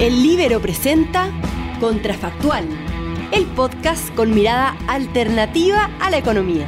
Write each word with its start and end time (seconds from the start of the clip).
El 0.00 0.22
Libero 0.22 0.60
presenta 0.62 1.30
Contrafactual, 1.78 2.64
el 3.32 3.44
podcast 3.44 4.08
con 4.14 4.34
mirada 4.34 4.74
alternativa 4.88 5.90
a 6.00 6.08
la 6.10 6.16
economía, 6.16 6.66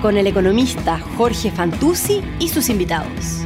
con 0.00 0.16
el 0.16 0.28
economista 0.28 1.00
Jorge 1.16 1.50
Fantuzzi 1.50 2.20
y 2.38 2.46
sus 2.46 2.68
invitados. 2.68 3.42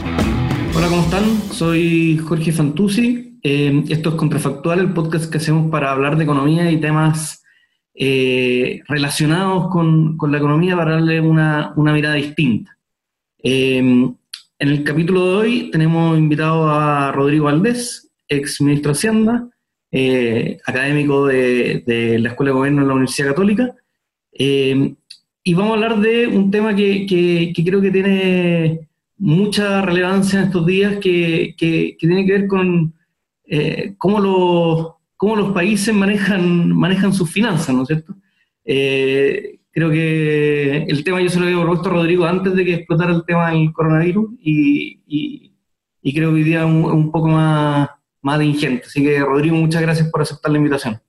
Hola, 0.76 0.88
¿cómo 0.88 1.00
están? 1.00 1.24
Soy 1.50 2.18
Jorge 2.18 2.52
Fantuzzi. 2.52 3.38
Eh, 3.42 3.84
esto 3.88 4.10
es 4.10 4.14
Contrafactual, 4.16 4.80
el 4.80 4.92
podcast 4.92 5.32
que 5.32 5.38
hacemos 5.38 5.70
para 5.70 5.92
hablar 5.92 6.18
de 6.18 6.24
economía 6.24 6.70
y 6.70 6.78
temas 6.78 7.42
eh, 7.94 8.82
relacionados 8.86 9.70
con, 9.70 10.18
la 10.30 10.36
economía 10.36 10.76
para 10.76 10.96
darle 10.96 11.22
una, 11.22 11.72
mirada 11.74 12.16
distinta. 12.16 12.76
Eh, 13.42 13.78
en 13.78 14.68
el 14.68 14.84
capítulo 14.84 15.24
de 15.24 15.36
hoy 15.36 15.70
tenemos 15.70 16.18
invitado 16.18 16.68
a 16.68 17.12
Rodrigo 17.12 17.46
Valdés, 17.46 18.05
ex 18.28 18.60
ministro 18.60 18.92
de 18.92 18.98
Hacienda, 18.98 19.48
eh, 19.90 20.58
académico 20.66 21.26
de, 21.26 22.18
la 22.20 22.30
Escuela 22.30 22.50
de 22.50 22.58
Gobierno 22.58 22.82
de 22.82 22.88
la 22.88 22.94
Universidad 22.94 23.28
Católica. 23.28 23.74
Eh, 24.32 24.94
y 25.42 25.54
vamos 25.54 25.70
a 25.70 25.74
hablar 25.74 26.00
de 26.00 26.26
un 26.26 26.50
tema 26.50 26.74
que, 26.74 27.52
creo 27.64 27.80
que 27.80 27.90
tiene 27.90 28.88
mucha 29.16 29.80
relevancia 29.82 30.40
en 30.40 30.46
estos 30.46 30.66
días, 30.66 30.96
que, 30.98 31.54
tiene 31.98 32.26
que 32.26 32.32
ver 32.32 32.46
con 32.48 32.92
eh, 33.46 33.94
cómo, 33.96 34.20
los, 34.20 34.92
cómo 35.16 35.36
los 35.36 35.52
países 35.52 35.94
manejan, 35.94 36.72
manejan 36.72 37.12
sus 37.12 37.30
finanzas, 37.30 37.74
¿no 37.74 37.82
es 37.82 37.88
cierto? 37.88 38.14
creo 39.70 39.90
que 39.90 40.78
el 40.88 41.04
tema 41.04 41.22
yo 41.22 41.28
se 41.28 41.38
lo 41.38 41.46
había 41.46 41.60
propuesto 41.60 41.88
a 41.88 41.92
Rodrigo 41.92 42.24
antes 42.24 42.52
de 42.56 42.64
que 42.64 42.74
explotara 42.74 43.14
el 43.14 43.24
tema 43.24 43.52
del 43.52 43.72
coronavirus 43.72 44.30
y, 44.40 45.52
creo 46.02 46.30
que 46.30 46.36
hoy 46.36 46.42
día 46.42 46.66
un 46.66 47.12
poco 47.12 47.28
más, 47.28 47.88
más 48.26 48.40
de 48.40 48.46
ingente. 48.46 48.86
Así 48.86 49.04
que, 49.04 49.20
Rodrigo, 49.20 49.56
muchas 49.56 49.80
gracias 49.80 50.10
por 50.10 50.20
aceptar 50.20 50.50
la 50.50 50.58
invitación. 50.58 51.00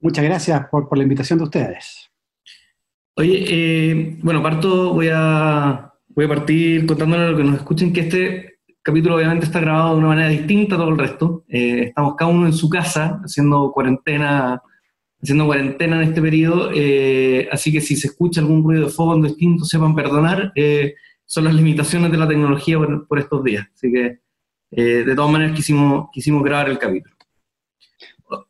Muchas 0.00 0.24
gracias 0.24 0.66
por, 0.70 0.96
la 0.96 1.02
invitación 1.02 1.38
de 1.38 1.44
ustedes. 1.44 2.10
Oye, 3.16 3.44
eh, 3.46 4.18
bueno, 4.22 4.42
parto, 4.42 4.94
voy 4.94 5.10
a, 5.12 5.92
voy 6.08 6.24
a 6.24 6.28
partir 6.28 6.86
contándole 6.86 7.24
a 7.24 7.28
los 7.28 7.36
que 7.36 7.44
nos 7.44 7.56
escuchen 7.56 7.92
que 7.92 8.00
este 8.00 8.60
capítulo 8.80 9.16
obviamente 9.16 9.44
está 9.44 9.60
grabado 9.60 9.92
de 9.92 9.98
una 9.98 10.08
manera 10.08 10.28
distinta 10.30 10.76
a 10.76 10.78
todo 10.78 10.88
el 10.88 10.98
resto. 10.98 11.44
Eh, 11.48 11.82
estamos 11.88 12.14
cada 12.16 12.30
uno 12.30 12.46
en 12.46 12.54
su 12.54 12.70
casa 12.70 13.20
haciendo 13.22 13.70
cuarentena, 13.70 14.62
haciendo 15.20 15.44
cuarentena 15.44 15.96
en 15.96 16.08
este 16.08 16.22
periodo, 16.22 16.70
eh, 16.74 17.46
así 17.52 17.70
que 17.70 17.82
si 17.82 17.94
se 17.94 18.06
escucha 18.06 18.40
algún 18.40 18.64
ruido 18.64 18.86
de 18.86 18.90
fondo 18.90 19.28
distinto, 19.28 19.66
sepan 19.66 19.94
perdonar, 19.94 20.50
son 21.26 21.44
las 21.44 21.54
limitaciones 21.54 22.10
de 22.10 22.16
la 22.16 22.26
tecnología 22.26 22.78
por, 22.78 23.06
por 23.06 23.18
estos 23.18 23.44
días. 23.44 23.66
Así 23.74 23.92
que 23.92 24.27
eh, 24.70 25.04
de 25.04 25.14
todas 25.14 25.30
maneras 25.30 25.56
quisimos, 25.56 26.08
quisimos 26.12 26.42
grabar 26.42 26.68
el 26.68 26.78
capítulo. 26.78 27.14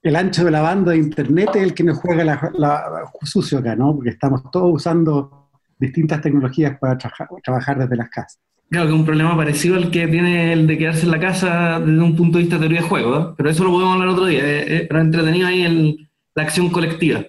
El 0.02 0.16
ancho 0.16 0.44
de 0.44 0.50
la 0.50 0.60
banda 0.60 0.92
de 0.92 0.98
internet 0.98 1.50
es 1.54 1.62
el 1.62 1.74
que 1.74 1.84
nos 1.84 1.98
juega 1.98 2.24
la, 2.24 3.10
sucio 3.22 3.58
acá, 3.58 3.76
¿no? 3.76 3.94
Porque 3.94 4.10
estamos 4.10 4.50
todos 4.50 4.74
usando 4.74 5.50
distintas 5.78 6.20
tecnologías 6.20 6.76
para 6.78 6.98
trabajar 6.98 7.78
desde 7.78 7.96
las 7.96 8.10
casas. 8.10 8.40
Claro, 8.68 8.86
que 8.86 8.92
es 8.92 8.98
un 8.98 9.06
problema 9.06 9.36
parecido 9.36 9.76
al 9.76 9.90
que 9.90 10.08
tiene 10.08 10.52
el 10.52 10.66
de 10.66 10.76
quedarse 10.76 11.04
en 11.04 11.12
la 11.12 11.20
casa 11.20 11.80
desde 11.80 12.00
un 12.00 12.16
punto 12.16 12.36
de 12.36 12.44
vista 12.44 12.56
de 12.56 12.60
teoría 12.62 12.82
de 12.82 12.88
juego, 12.88 13.18
¿eh? 13.18 13.34
pero 13.36 13.48
eso 13.48 13.64
lo 13.64 13.70
podemos 13.70 13.94
hablar 13.94 14.08
otro 14.08 14.26
día, 14.26 14.40
eh, 14.44 14.86
pero 14.86 15.00
entretenido 15.00 15.46
ahí 15.46 15.62
el, 15.62 16.10
la 16.34 16.42
acción 16.42 16.68
colectiva. 16.68 17.24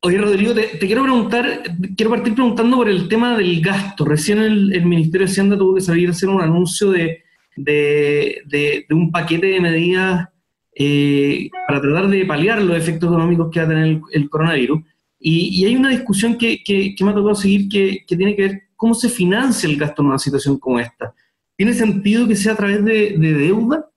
Oye, 0.00 0.18
Rodrigo, 0.18 0.54
te, 0.54 0.78
quiero 0.78 1.02
preguntar, 1.02 1.62
quiero 1.96 2.10
partir 2.10 2.34
preguntando 2.34 2.76
por 2.76 2.88
el 2.88 3.08
tema 3.08 3.36
del 3.36 3.60
gasto. 3.60 4.04
Recién 4.04 4.38
el, 4.38 4.72
el 4.74 4.86
Ministerio 4.86 5.26
de 5.26 5.32
Hacienda 5.32 5.58
tuvo 5.58 5.74
que 5.74 5.80
salir 5.80 6.08
a 6.08 6.12
hacer 6.12 6.28
un 6.28 6.40
anuncio 6.40 6.90
de 6.90 7.23
de, 7.56 8.86
un 8.90 9.10
paquete 9.10 9.46
de 9.46 9.60
medidas 9.60 10.28
eh, 10.74 11.48
para 11.66 11.80
tratar 11.80 12.08
de 12.08 12.24
paliar 12.24 12.60
los 12.62 12.76
efectos 12.76 13.08
económicos 13.08 13.50
que 13.50 13.60
va 13.60 13.66
a 13.66 13.68
tener 13.68 14.00
el, 14.12 14.30
coronavirus. 14.30 14.80
Y, 15.18 15.64
hay 15.64 15.76
una 15.76 15.90
discusión 15.90 16.36
que, 16.36 16.62
me 17.00 17.10
ha 17.10 17.14
tocado 17.14 17.34
seguir 17.34 17.68
que, 17.68 18.04
tiene 18.06 18.36
que 18.36 18.42
ver 18.42 18.62
cómo 18.76 18.94
se 18.94 19.08
financia 19.08 19.68
el 19.68 19.76
gasto 19.76 20.02
en 20.02 20.08
una 20.08 20.18
situación 20.18 20.58
como 20.58 20.80
esta. 20.80 21.14
¿Tiene 21.56 21.72
sentido 21.72 22.26
que 22.26 22.36
sea 22.36 22.52
a 22.52 22.56
través 22.56 22.84
de, 22.84 23.16
deuda? 23.18 23.88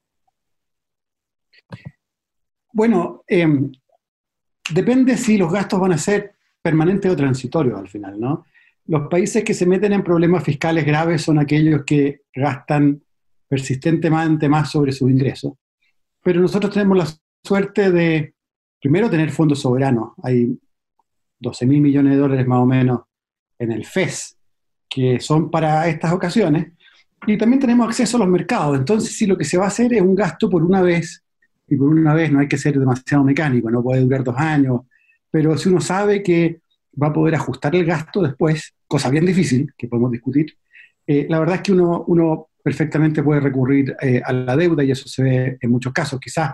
Bueno, 2.71 3.23
em, 3.27 3.71
depende 4.71 5.17
si 5.17 5.37
los 5.37 5.51
gastos 5.51 5.79
van 5.79 5.93
a 5.93 5.97
ser 5.97 6.35
permanentes 6.61 7.11
o 7.11 7.15
transitorios 7.15 7.79
al 7.79 7.89
final, 7.89 8.19
¿no? 8.19 8.45
Los 8.85 9.07
países 9.09 9.43
que 9.43 9.53
se 9.53 9.65
meten 9.65 9.93
en 9.93 10.03
problemas 10.03 10.43
fiscales 10.43 10.85
graves 10.85 11.21
son 11.21 11.39
aquellos 11.39 11.83
que 11.85 12.21
gastan 12.33 13.01
persistentemente 13.47 14.49
más 14.49 14.71
sobre 14.71 14.91
sus 14.91 15.09
ingresos. 15.09 15.53
Pero 16.23 16.41
nosotros 16.41 16.73
tenemos 16.73 16.97
la 16.97 17.07
suerte 17.43 17.91
de, 17.91 18.33
primero, 18.81 19.09
tener 19.09 19.31
fondos 19.31 19.61
soberanos. 19.61 20.11
Hay 20.23 20.59
12 21.39 21.65
mil 21.65 21.81
millones 21.81 22.13
de 22.13 22.19
dólares 22.19 22.47
más 22.47 22.59
o 22.59 22.65
menos 22.65 23.01
en 23.59 23.71
el 23.71 23.85
FES, 23.85 24.37
que 24.89 25.19
son 25.19 25.49
para 25.49 25.87
estas 25.87 26.11
ocasiones. 26.13 26.73
Y 27.25 27.37
también 27.37 27.59
tenemos 27.59 27.87
acceso 27.87 28.17
a 28.17 28.21
los 28.21 28.29
mercados. 28.29 28.77
Entonces, 28.77 29.15
si 29.15 29.25
lo 29.25 29.37
que 29.37 29.45
se 29.45 29.57
va 29.57 29.65
a 29.65 29.69
hacer 29.69 29.93
es 29.93 30.01
un 30.01 30.15
gasto 30.15 30.49
por 30.49 30.63
una 30.63 30.81
vez, 30.81 31.23
y 31.67 31.75
por 31.75 31.89
una 31.89 32.13
vez 32.13 32.31
no 32.31 32.39
hay 32.39 32.47
que 32.47 32.57
ser 32.57 32.79
demasiado 32.79 33.23
mecánico, 33.23 33.69
no 33.69 33.83
puede 33.83 34.01
durar 34.01 34.23
dos 34.23 34.37
años, 34.37 34.81
pero 35.29 35.57
si 35.57 35.69
uno 35.69 35.81
sabe 35.81 36.23
que 36.23 36.61
va 37.01 37.07
a 37.07 37.13
poder 37.13 37.35
ajustar 37.35 37.75
el 37.75 37.85
gasto 37.85 38.21
después, 38.21 38.73
cosa 38.87 39.09
bien 39.09 39.25
difícil, 39.25 39.73
que 39.77 39.87
podemos 39.87 40.11
discutir, 40.11 40.57
eh, 41.05 41.25
la 41.29 41.39
verdad 41.39 41.55
es 41.57 41.61
que 41.61 41.73
uno, 41.73 42.03
uno 42.07 42.49
perfectamente 42.67 43.23
puede 43.23 43.39
recurrir 43.39 43.95
eh, 44.01 44.21
a 44.21 44.33
la 44.33 44.57
deuda 44.57 44.83
y 44.83 44.91
eso 44.91 45.07
se 45.07 45.23
ve 45.23 45.57
en 45.61 45.71
muchos 45.71 45.93
casos. 45.93 46.19
Quizás 46.19 46.51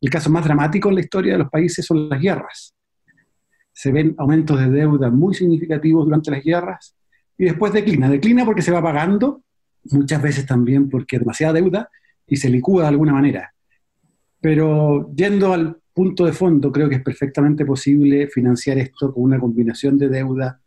el 0.00 0.08
caso 0.08 0.30
más 0.30 0.44
dramático 0.44 0.88
en 0.88 0.94
la 0.94 1.00
historia 1.00 1.32
de 1.32 1.40
los 1.40 1.50
países 1.50 1.84
son 1.84 2.08
las 2.08 2.20
guerras. 2.20 2.72
Se 3.72 3.90
ven 3.90 4.14
aumentos 4.16 4.60
de 4.60 4.70
deuda 4.70 5.10
muy 5.10 5.34
significativos 5.34 6.04
durante 6.04 6.30
las 6.30 6.44
guerras 6.44 6.94
y 7.36 7.46
después 7.46 7.72
declina. 7.72 8.08
Declina 8.08 8.44
porque 8.44 8.62
se 8.62 8.70
va 8.70 8.80
pagando, 8.80 9.42
muchas 9.90 10.22
veces 10.22 10.46
también 10.46 10.88
porque 10.88 11.16
hay 11.16 11.20
demasiada 11.20 11.54
deuda 11.54 11.90
y 12.28 12.36
se 12.36 12.48
licúa 12.48 12.82
de 12.82 12.88
alguna 12.90 13.14
manera. 13.14 13.52
Pero 14.40 15.10
yendo 15.16 15.52
al 15.52 15.78
punto 15.92 16.26
de 16.26 16.32
fondo, 16.32 16.70
creo 16.70 16.88
que 16.88 16.94
es 16.94 17.02
perfectamente 17.02 17.66
posible 17.66 18.28
financiar 18.28 18.78
esto 18.78 19.12
con 19.12 19.24
una 19.24 19.40
combinación 19.40 19.98
de 19.98 20.10
deuda 20.10 20.60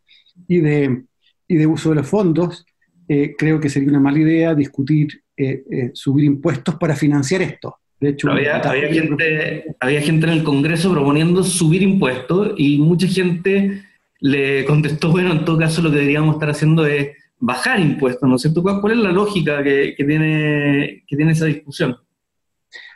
y 0.45 0.59
de, 0.59 1.05
y 1.47 1.55
de 1.55 1.67
uso 1.67 1.91
de 1.91 1.95
los 1.95 2.07
fondos 2.07 2.65
eh, 3.11 3.35
creo 3.35 3.59
que 3.59 3.69
sería 3.69 3.89
una 3.89 3.99
mala 3.99 4.19
idea 4.19 4.53
discutir 4.53 5.23
eh, 5.35 5.63
eh, 5.71 5.91
subir 5.95 6.25
impuestos 6.25 6.75
para 6.75 6.95
financiar 6.95 7.41
esto. 7.41 7.77
De 7.99 8.09
hecho, 8.09 8.29
había, 8.29 8.61
gente, 8.61 9.65
había 9.79 10.01
gente 10.01 10.27
en 10.27 10.33
el 10.33 10.43
Congreso 10.43 10.91
proponiendo 10.91 11.43
subir 11.43 11.81
impuestos 11.81 12.53
y 12.55 12.77
mucha 12.77 13.07
gente 13.07 13.81
le 14.19 14.63
contestó, 14.65 15.09
bueno, 15.11 15.31
en 15.31 15.43
todo 15.43 15.57
caso 15.57 15.81
lo 15.81 15.89
que 15.89 15.97
deberíamos 15.97 16.35
estar 16.35 16.51
haciendo 16.51 16.85
es 16.85 17.09
bajar 17.39 17.79
impuestos, 17.79 18.29
¿no 18.29 18.35
es 18.35 18.43
cierto? 18.43 18.61
¿Cuál, 18.61 18.93
es 18.93 18.99
la 18.99 19.11
lógica 19.11 19.63
que, 19.63 19.95
tiene, 19.97 21.03
que 21.07 21.15
tiene 21.15 21.31
esa 21.31 21.45
discusión? 21.45 21.97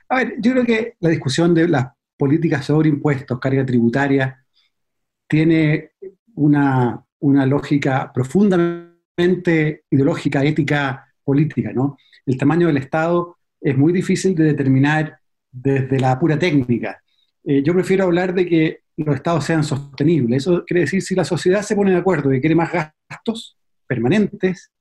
A 0.09 0.17
ver, 0.17 0.35
yo 0.39 0.51
creo 0.51 0.63
que 0.63 0.93
la 0.99 1.09
discusión 1.09 1.55
de 1.55 1.67
las 1.67 1.87
políticas 2.15 2.65
sobre 2.65 2.89
impuestos, 2.89 3.39
carga 3.39 3.65
tributaria, 3.65 4.45
tiene 5.27 5.93
una, 6.35 7.03
una 7.19 7.47
lógica 7.47 8.11
profundamente 8.13 8.92
ideológica, 9.17 10.43
ética, 10.43 11.07
política, 11.23 11.71
¿no? 11.73 11.97
El 12.25 12.37
tamaño 12.37 12.67
del 12.67 12.77
Estado 12.77 13.37
es 13.59 13.77
muy 13.77 13.93
difícil 13.93 14.35
de 14.35 14.45
determinar 14.45 15.19
desde 15.51 15.99
la 15.99 16.19
pura 16.19 16.37
técnica. 16.37 17.01
Eh, 17.43 17.61
yo 17.63 17.73
prefiero 17.73 18.05
hablar 18.05 18.33
de 18.33 18.45
que 18.45 18.79
los 18.97 19.15
estados 19.15 19.45
sean 19.45 19.63
sostenibles. 19.63 20.43
Eso 20.43 20.63
quiere 20.65 20.81
decir, 20.81 21.01
si 21.01 21.15
la 21.15 21.25
sociedad 21.25 21.61
se 21.61 21.75
pone 21.75 21.91
de 21.91 21.97
acuerdo 21.97 22.33
y 22.33 22.39
quiere 22.39 22.55
más 22.55 22.71
gastos 22.71 23.57
permanentes, 23.85 24.71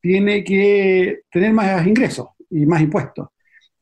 tiene 0.00 0.44
que 0.44 1.22
tener 1.30 1.52
más 1.52 1.86
ingresos 1.86 2.28
y 2.50 2.66
más 2.66 2.82
impuestos. 2.82 3.28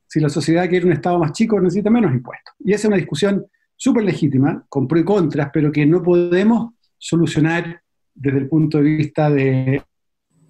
Si 0.07 0.21
la 0.21 0.29
sociedad 0.29 0.69
quiere 0.69 0.87
un 0.87 0.93
estado 0.93 1.19
más 1.19 1.33
chico, 1.33 1.61
necesita 1.61 1.91
menos 1.91 2.13
impuestos. 2.13 2.55
Y 2.61 2.73
esa 2.73 2.83
es 2.83 2.89
una 2.89 2.97
discusión 2.97 3.47
súper 3.77 4.05
legítima, 4.05 4.65
con 4.69 4.87
pros 4.87 5.03
y 5.03 5.05
contras, 5.05 5.51
pero 5.53 5.73
que 5.73 5.85
no 5.85 6.03
podemos 6.03 6.75
solucionar 6.97 7.82
desde 8.15 8.39
el 8.39 8.49
punto 8.49 8.79
de 8.79 8.85
vista 8.85 9.31
de, 9.31 9.83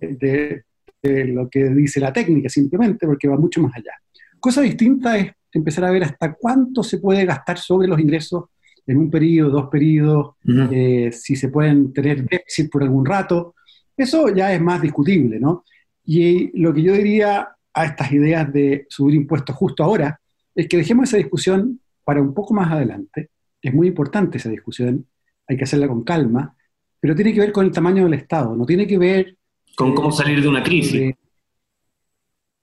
de, 0.00 0.64
lo 1.03 1.49
que 1.49 1.64
dice 1.70 2.00
la 2.00 2.12
técnica, 2.12 2.49
simplemente 2.49 3.06
porque 3.06 3.29
va 3.29 3.37
mucho 3.37 3.61
más 3.61 3.75
allá. 3.75 3.93
Cosa 4.38 4.62
distinta 4.62 5.19
es 5.19 5.32
empezar 5.53 5.85
a 5.85 5.91
ver 5.91 6.05
hasta 6.05 6.35
cuánto 6.35 6.82
se 6.82 6.99
puede 6.99 7.25
gastar 7.25 7.59
sobre 7.59 7.88
los 7.88 8.00
ingresos 8.00 8.44
en 8.87 8.97
un 8.97 9.11
periodo, 9.11 9.50
dos 9.50 9.69
periodos, 9.69 10.37
eh, 10.70 11.11
si 11.12 11.37
se 11.37 11.49
pueden 11.49 11.93
tener 11.93 12.25
déficit 12.25 12.70
por 12.70 12.82
algún 12.82 13.06
rato. 13.06 13.55
Eso 13.97 14.35
ya 14.35 14.53
es 14.53 14.61
más 14.61 14.82
discutible, 14.82 15.38
¿no? 15.38 15.64
Y 16.05 16.56
lo 16.61 16.73
que 16.75 16.82
yo 16.82 16.93
diría 16.93 17.49
a 17.75 17.85
estas 17.85 18.12
ideas 18.12 18.53
de 18.53 18.87
subir 18.88 19.14
impuestos 19.14 19.55
justo 19.55 19.85
ahora 19.85 20.20
es 20.55 20.69
que 20.69 20.76
dejemos 20.76 21.09
esa 21.09 21.17
discusión 21.17 21.81
para 22.05 22.20
un 22.20 22.35
poco 22.35 22.55
más 22.55 22.70
adelante. 22.70 23.31
Es 23.61 23.73
muy 23.73 23.88
importante 23.88 24.38
esa 24.38 24.50
discusión, 24.50 25.06
hay 25.47 25.56
que 25.56 25.64
hacerla 25.64 25.88
con 25.88 26.03
calma, 26.03 26.56
pero 27.02 27.16
tiene 27.16 27.34
que 27.34 27.40
ver 27.40 27.50
con 27.50 27.66
el 27.66 27.72
tamaño 27.72 28.04
del 28.04 28.14
Estado, 28.14 28.54
no 28.54 28.64
tiene 28.64 28.87
que 28.87 28.96
ver... 28.96 29.37
Con 29.75 29.93
cómo 29.93 30.12
salir 30.12 30.40
de 30.40 30.46
una 30.46 30.62
crisis. 30.62 31.12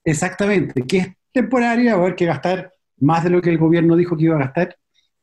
exactamente, 0.02 0.82
¿qué 0.86 0.96
es 0.96 1.08
temporaria, 1.30 1.94
va 1.94 2.00
a 2.00 2.04
haber 2.04 2.16
que 2.16 2.24
gastar 2.24 2.72
más 3.00 3.22
de 3.22 3.28
lo 3.28 3.42
que 3.42 3.50
el 3.50 3.58
gobierno 3.58 3.96
dijo 3.96 4.16
que 4.16 4.24
iba 4.24 4.36
a 4.36 4.46
gastar, 4.46 4.74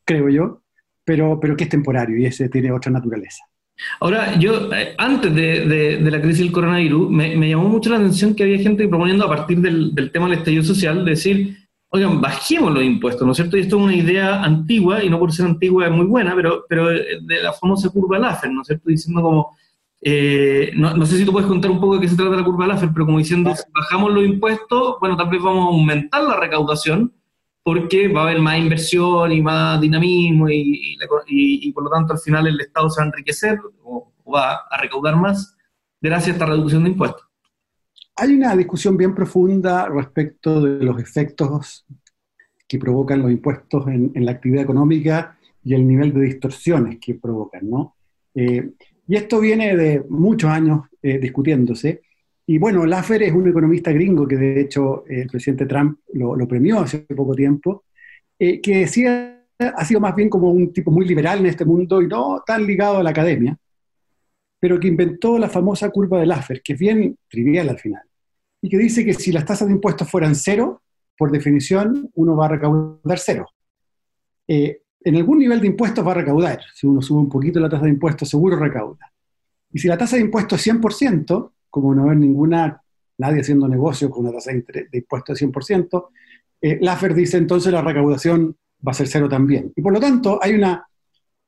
creo 0.04 0.28
yo, 0.28 0.62
pero, 1.04 1.40
pero 1.40 1.56
que 1.56 1.64
es 1.64 1.70
temporario 1.70 2.16
y 2.16 2.26
ese 2.26 2.48
tiene 2.48 2.70
otra 2.70 2.92
naturaleza. 2.92 3.42
Ahora, 3.98 4.38
yo, 4.38 4.72
eh, 4.72 4.94
antes 4.96 5.34
de, 5.34 5.98
la 6.00 6.20
crisis 6.20 6.44
del 6.44 6.52
coronavirus, 6.52 7.10
me, 7.10 7.48
llamó 7.48 7.68
mucho 7.68 7.90
la 7.90 7.96
atención 7.96 8.36
que 8.36 8.44
había 8.44 8.58
gente 8.58 8.86
proponiendo 8.86 9.24
a 9.24 9.28
partir 9.28 9.58
del, 9.58 10.12
tema 10.12 10.28
del 10.28 10.38
estallido 10.38 10.62
social, 10.62 11.04
decir, 11.04 11.56
oigan, 11.90 12.20
bajemos 12.20 12.72
los 12.72 12.82
impuestos, 12.82 13.24
¿no 13.24 13.32
es 13.32 13.36
cierto? 13.36 13.56
Y 13.56 13.60
esto 13.60 13.76
es 13.76 13.82
una 13.82 13.94
idea 13.94 14.42
antigua, 14.42 15.02
y 15.02 15.08
no 15.08 15.18
por 15.18 15.32
ser 15.32 15.46
antigua 15.46 15.86
es 15.86 15.92
muy 15.92 16.06
buena, 16.06 16.34
pero, 16.34 16.64
pero 16.68 16.88
de 16.88 17.42
la 17.42 17.52
famosa 17.52 17.88
curva 17.90 18.18
Laffer, 18.18 18.50
¿no 18.50 18.62
es 18.62 18.66
cierto? 18.66 18.88
Diciendo 18.88 19.22
como, 19.22 19.56
eh, 20.00 20.72
no, 20.76 21.06
sé 21.06 21.16
si 21.16 21.24
tú 21.24 21.32
puedes 21.32 21.48
contar 21.48 21.70
un 21.70 21.80
poco 21.80 21.96
de 21.96 22.02
qué 22.02 22.08
se 22.08 22.16
trata 22.16 22.36
la 22.36 22.44
curva 22.44 22.66
Laffer, 22.66 22.90
pero 22.92 23.06
como 23.06 23.18
diciendo, 23.18 23.54
si 23.54 23.64
bajamos 23.72 24.12
los 24.12 24.24
impuestos, 24.24 24.96
bueno, 25.00 25.16
tal 25.16 25.30
vez 25.30 25.42
vamos 25.42 25.66
a 25.66 25.72
aumentar 25.72 26.22
la 26.22 26.36
recaudación, 26.36 27.12
porque 27.68 28.08
va 28.08 28.20
a 28.20 28.24
haber 28.24 28.40
más 28.40 28.58
inversión 28.58 29.30
y 29.30 29.42
más 29.42 29.78
dinamismo 29.78 30.48
y, 30.48 30.96
y, 31.28 31.72
por 31.72 31.84
lo 31.84 31.90
tanto 31.90 32.14
al 32.14 32.18
final 32.18 32.46
el 32.46 32.58
Estado 32.58 32.88
se 32.88 33.00
va 33.00 33.04
a 33.04 33.08
enriquecer 33.08 33.58
o, 33.84 34.10
va 34.32 34.54
a 34.70 34.80
recaudar 34.80 35.16
más 35.16 35.54
gracias 36.00 36.28
a 36.28 36.32
esta 36.32 36.46
reducción 36.46 36.84
de 36.84 36.90
impuestos. 36.90 37.27
Hay 38.20 38.34
una 38.34 38.56
discusión 38.56 38.96
bien 38.96 39.14
profunda 39.14 39.88
respecto 39.88 40.60
de 40.60 40.84
los 40.84 41.00
efectos 41.00 41.86
que 42.66 42.76
provocan 42.76 43.22
los 43.22 43.30
impuestos 43.30 43.86
en, 43.86 44.12
la 44.24 44.32
actividad 44.32 44.64
económica 44.64 45.38
y 45.62 45.74
el 45.74 45.86
nivel 45.86 46.12
de 46.12 46.22
distorsiones 46.22 46.98
que 47.00 47.14
provocan, 47.14 47.70
¿no? 47.70 47.94
Eh, 48.34 48.70
y 49.06 49.14
esto 49.14 49.38
viene 49.38 49.76
de 49.76 50.04
muchos 50.08 50.50
años 50.50 50.86
eh, 51.00 51.18
discutiéndose. 51.18 52.02
Y 52.44 52.58
bueno, 52.58 52.84
Laffer 52.86 53.22
es 53.22 53.32
un 53.32 53.48
economista 53.48 53.92
gringo 53.92 54.26
que 54.26 54.36
de 54.36 54.62
hecho 54.62 55.04
el 55.06 55.28
presidente 55.28 55.66
Trump 55.66 56.00
lo, 56.12 56.48
premió 56.48 56.80
hace 56.80 56.98
poco 56.98 57.36
tiempo, 57.36 57.84
eh, 58.36 58.60
que 58.60 58.78
decía, 58.78 59.44
ha 59.60 59.84
sido 59.84 60.00
más 60.00 60.16
bien 60.16 60.28
como 60.28 60.50
un 60.50 60.72
tipo 60.72 60.90
muy 60.90 61.06
liberal 61.06 61.38
en 61.38 61.46
este 61.46 61.64
mundo 61.64 62.02
y 62.02 62.08
no 62.08 62.42
tan 62.44 62.66
ligado 62.66 62.98
a 62.98 63.02
la 63.04 63.10
academia, 63.10 63.56
pero 64.58 64.80
que 64.80 64.88
inventó 64.88 65.38
la 65.38 65.48
famosa 65.48 65.88
curva 65.90 66.18
de 66.18 66.26
Laffer, 66.26 66.60
que 66.62 66.72
es 66.72 66.78
bien 66.78 67.16
trivial 67.28 67.68
al 67.68 67.78
final, 67.78 68.07
y 68.60 68.68
que 68.68 68.78
dice 68.78 69.04
que 69.04 69.14
si 69.14 69.32
las 69.32 69.44
tasas 69.44 69.68
de 69.68 69.74
impuestos 69.74 70.10
fueran 70.10 70.34
cero, 70.34 70.82
por 71.16 71.30
definición 71.30 72.10
uno 72.14 72.36
va 72.36 72.46
a 72.46 72.48
recaudar 72.48 73.18
cero. 73.18 73.46
Eh, 74.46 74.82
en 75.00 75.16
algún 75.16 75.38
nivel 75.38 75.60
de 75.60 75.68
impuestos 75.68 76.06
va 76.06 76.12
a 76.12 76.14
recaudar, 76.14 76.60
si 76.74 76.86
uno 76.86 77.00
sube 77.00 77.20
un 77.20 77.28
poquito 77.28 77.60
la 77.60 77.68
tasa 77.68 77.84
de 77.84 77.90
impuestos 77.90 78.28
seguro 78.28 78.56
recauda. 78.56 79.12
Y 79.72 79.78
si 79.78 79.88
la 79.88 79.98
tasa 79.98 80.16
de 80.16 80.22
impuestos 80.22 80.66
es 80.66 80.74
100%, 80.74 81.52
como 81.70 81.94
no 81.94 82.04
haber 82.04 82.16
ninguna, 82.16 82.82
nadie 83.18 83.40
haciendo 83.40 83.68
negocio 83.68 84.10
con 84.10 84.24
una 84.24 84.32
tasa 84.34 84.52
de, 84.52 84.88
impuestos 84.92 85.38
de 85.38 85.46
100%, 85.46 86.08
eh, 86.60 86.78
Laffer 86.80 87.14
dice 87.14 87.36
entonces 87.36 87.72
la 87.72 87.82
recaudación 87.82 88.56
va 88.86 88.92
a 88.92 88.94
ser 88.94 89.08
cero 89.08 89.28
también. 89.28 89.72
Y 89.76 89.82
por 89.82 89.92
lo 89.92 90.00
tanto 90.00 90.38
hay 90.42 90.54
una, 90.54 90.86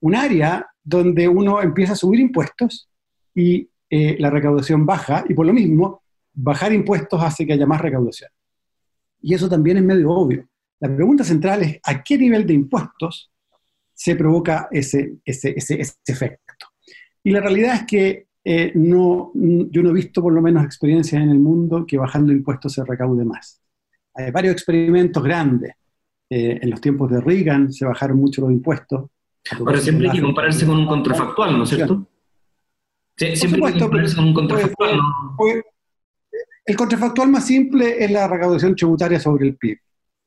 un 0.01 0.15
área 0.15 0.67
donde 0.83 1.29
uno 1.29 1.63
empieza 1.63 1.95
a 1.95 1.97
subir 1.97 2.21
impuestos 2.21 2.89
y 3.35 3.69
eh, 3.89 4.17
la 4.19 4.31
recaudación 4.31 4.87
baja, 4.87 5.25
y 5.29 5.35
por 5.35 5.47
lo 5.47 5.53
mismo, 5.53 6.03
bajar 6.33 6.73
impuestos 6.73 7.23
hace 7.23 7.47
que 7.47 7.53
haya 7.53 7.67
más 7.67 7.81
recaudación. 7.81 8.31
Y 9.21 9.35
eso 9.35 9.49
también 9.49 9.77
es 9.79 9.83
medio 9.83 10.11
obvio. 10.11 10.47
La 10.81 10.95
pregunta 10.95 11.25
central 11.25 11.63
es 11.63 11.81
a 11.85 12.03
qué 12.03 12.17
nivel 12.17 12.47
de 12.47 12.55
impuestos 12.55 13.31
se 13.93 14.17
provoca 14.17 14.69
ese, 14.71 15.17
ese, 15.25 15.55
ese, 15.57 15.81
ese 15.81 15.95
efecto. 16.07 16.67
Y 17.23 17.31
la 17.31 17.41
realidad 17.41 17.75
es 17.75 17.85
que 17.87 18.27
eh, 18.43 18.73
no, 18.75 19.33
yo 19.35 19.83
no 19.83 19.91
he 19.91 19.93
visto 19.93 20.23
por 20.23 20.33
lo 20.33 20.41
menos 20.41 20.65
experiencias 20.65 21.23
en 21.23 21.31
el 21.31 21.39
mundo 21.39 21.85
que 21.87 21.99
bajando 21.99 22.33
impuestos 22.33 22.73
se 22.73 22.85
recaude 22.85 23.25
más. 23.25 23.61
Hay 24.15 24.31
varios 24.31 24.53
experimentos 24.53 25.23
grandes. 25.23 25.75
Eh, 26.31 26.61
en 26.63 26.71
los 26.71 26.81
tiempos 26.81 27.11
de 27.11 27.21
Reagan 27.21 27.73
se 27.73 27.85
bajaron 27.85 28.19
mucho 28.19 28.41
los 28.41 28.53
impuestos. 28.53 29.11
Pero 29.43 29.77
siempre 29.79 30.09
hay 30.09 30.17
que 30.17 30.23
compararse 30.23 30.65
con 30.65 30.79
un 30.79 30.87
contrafactual, 30.87 31.59
¿no 31.59 31.65
es 31.65 31.71
cierto? 31.71 32.07
siempre 33.17 33.67
hay 33.67 33.75
que 33.75 33.81
compararse 33.81 34.17
con 34.17 34.25
un 34.27 34.35
contrafactual. 34.35 35.01
El 36.71 36.77
contrafactual 36.77 37.29
más 37.29 37.47
simple 37.47 38.03
es 38.03 38.11
la 38.11 38.29
recaudación 38.29 38.77
tributaria 38.77 39.19
sobre 39.19 39.49
el 39.49 39.57
PIB. 39.57 39.79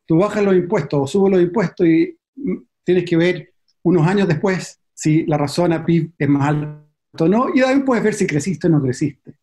Tú 0.06 0.18
bajas 0.18 0.44
los 0.44 0.56
impuestos 0.56 1.00
o 1.00 1.08
subes 1.08 1.32
los 1.32 1.42
impuestos 1.42 1.88
y 1.88 2.18
mm, 2.36 2.58
tienes 2.84 3.06
que 3.06 3.16
ver 3.16 3.54
unos 3.84 4.06
años 4.06 4.28
después 4.28 4.80
si 4.94 5.26
la 5.26 5.38
razón 5.38 5.72
a 5.74 5.86
PIB 5.86 6.12
es 6.18 6.30
más 6.30 6.50
alta 6.50 6.84
no, 7.30 7.50
y 7.54 7.60
también 7.60 7.86
puedes 7.86 8.04
ver 8.04 8.14
si 8.14 8.26
creciste 8.26 8.68
o 8.68 8.72
no 8.72 8.82
creciste. 8.82 9.36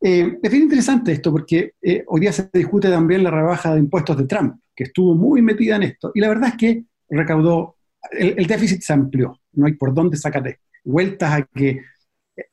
Eh, 0.00 0.38
es 0.42 0.50
bien 0.50 0.64
interesante 0.64 1.12
esto 1.12 1.30
porque 1.30 1.72
eh, 1.80 2.04
hoy 2.08 2.20
día 2.20 2.32
se 2.32 2.50
discute 2.52 2.90
también 2.90 3.22
la 3.22 3.30
rebaja 3.30 3.72
de 3.72 3.80
impuestos 3.80 4.18
de 4.18 4.26
Trump, 4.26 4.56
que 4.74 4.84
estuvo 4.84 5.14
muy 5.14 5.40
metida 5.40 5.76
en 5.76 5.84
esto, 5.84 6.10
y 6.14 6.20
la 6.20 6.28
verdad 6.28 6.50
es 6.50 6.56
que 6.56 6.84
recaudó, 7.08 7.76
el, 8.10 8.46
déficit 8.46 8.82
se 8.82 8.92
amplió, 8.92 9.40
no 9.52 9.66
hay 9.66 9.72
por 9.72 9.94
dónde 9.94 10.16
sacar 10.16 10.58
vueltas 10.84 11.32
a 11.32 11.42
que 11.42 11.80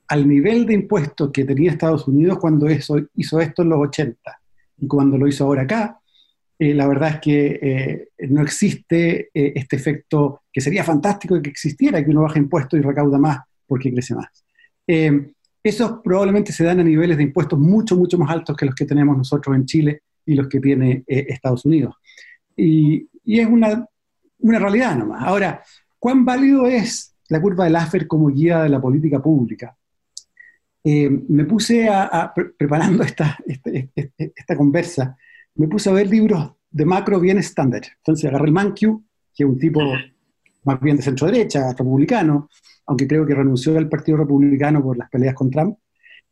al 0.07 0.27
nivel 0.27 0.65
de 0.65 0.73
impuestos 0.73 1.31
que 1.31 1.45
tenía 1.45 1.71
Estados 1.71 2.07
Unidos 2.07 2.39
cuando 2.39 2.67
eso, 2.67 2.97
hizo 3.15 3.39
esto 3.39 3.61
en 3.63 3.69
los 3.69 3.79
80 3.79 4.41
y 4.77 4.87
cuando 4.87 5.17
lo 5.17 5.27
hizo 5.27 5.43
ahora 5.43 5.63
acá, 5.63 5.99
la 6.59 6.87
verdad 6.87 7.15
es 7.15 7.19
que 7.19 8.07
no 8.29 8.41
existe 8.41 9.29
este 9.33 9.75
efecto 9.75 10.43
que 10.51 10.61
sería 10.61 10.83
fantástico 10.83 11.41
que 11.41 11.49
existiera, 11.49 12.03
que 12.03 12.11
uno 12.11 12.21
baja 12.21 12.39
impuestos 12.39 12.79
y 12.79 12.83
recauda 12.83 13.17
más 13.17 13.39
porque 13.67 13.91
crece 13.91 14.15
más. 14.15 14.45
Eh, 14.87 15.31
esos 15.63 15.99
probablemente 16.03 16.51
se 16.51 16.63
dan 16.63 16.79
a 16.79 16.83
niveles 16.83 17.17
de 17.17 17.23
impuestos 17.23 17.57
mucho, 17.57 17.95
mucho 17.95 18.17
más 18.17 18.29
altos 18.29 18.55
que 18.55 18.65
los 18.65 18.75
que 18.75 18.85
tenemos 18.85 19.17
nosotros 19.17 19.55
en 19.55 19.65
Chile 19.65 20.01
y 20.25 20.35
los 20.35 20.47
que 20.47 20.59
tiene 20.59 21.03
eh, 21.07 21.25
Estados 21.29 21.65
Unidos. 21.65 21.95
Y, 22.55 23.07
es 23.25 23.47
una, 23.47 23.87
una, 24.39 24.59
realidad 24.59 24.97
nomás. 24.97 25.23
Ahora, 25.23 25.63
¿cuán 25.97 26.25
válido 26.25 26.67
es 26.67 27.12
la 27.33 27.41
curva 27.41 27.65
de 27.65 27.71
Laffer 27.71 28.07
como 28.07 28.27
guía 28.27 28.63
de 28.63 28.69
la 28.69 28.79
política 28.79 29.21
pública? 29.21 29.75
Eh, 30.83 31.09
me 31.09 31.45
puse 31.45 31.89
a, 31.89 32.31
preparando 32.57 33.03
esta, 33.03 33.37
este, 33.45 33.89
este, 33.95 34.33
esta, 34.35 34.55
conversa, 34.55 35.17
me 35.55 35.67
puse 35.67 35.89
a 35.89 35.93
ver 35.93 36.07
libros 36.07 36.51
de 36.69 36.85
macro 36.85 37.19
bien 37.19 37.37
estándar. 37.37 37.81
Entonces 37.97 38.29
agarré 38.29 38.47
el 38.47 38.51
Mankiw, 38.51 39.03
que 39.33 39.43
es 39.43 39.49
un 39.49 39.57
tipo 39.57 39.81
más 40.65 40.79
bien 40.79 40.97
de 40.97 41.03
centro 41.03 41.27
derecha, 41.27 41.73
republicano, 41.73 42.49
aunque 42.85 43.07
creo 43.07 43.25
que 43.25 43.33
renunció 43.33 43.77
al 43.77 43.89
Partido 43.89 44.17
Republicano 44.19 44.83
por 44.83 44.97
las 44.97 45.09
peleas 45.09 45.33
con 45.33 45.49
Trump, 45.49 45.77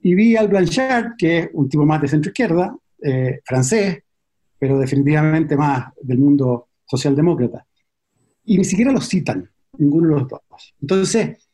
y 0.02 0.16
vi 0.16 0.36
al 0.36 0.48
Blanchard, 0.48 1.16
que 1.18 1.40
es 1.40 1.50
un 1.54 1.68
tipo 1.68 1.86
más 1.86 2.02
de 2.02 2.08
centro 2.08 2.30
izquierda, 2.30 2.76
eh, 3.04 3.40
francés, 3.44 4.04
pero 4.60 4.78
definitivamente 4.78 5.56
más 5.56 5.92
del 6.02 6.20
mundo 6.20 6.70
socialdemócrata. 6.86 7.66
Y 8.46 8.58
ni 8.58 8.64
siquiera 8.64 8.92
los 8.92 9.08
citan, 9.08 9.50
ninguno 9.82 10.08
de 10.08 10.22
los 10.22 10.30
dos. 10.30 10.74
Entonces, 10.82 11.50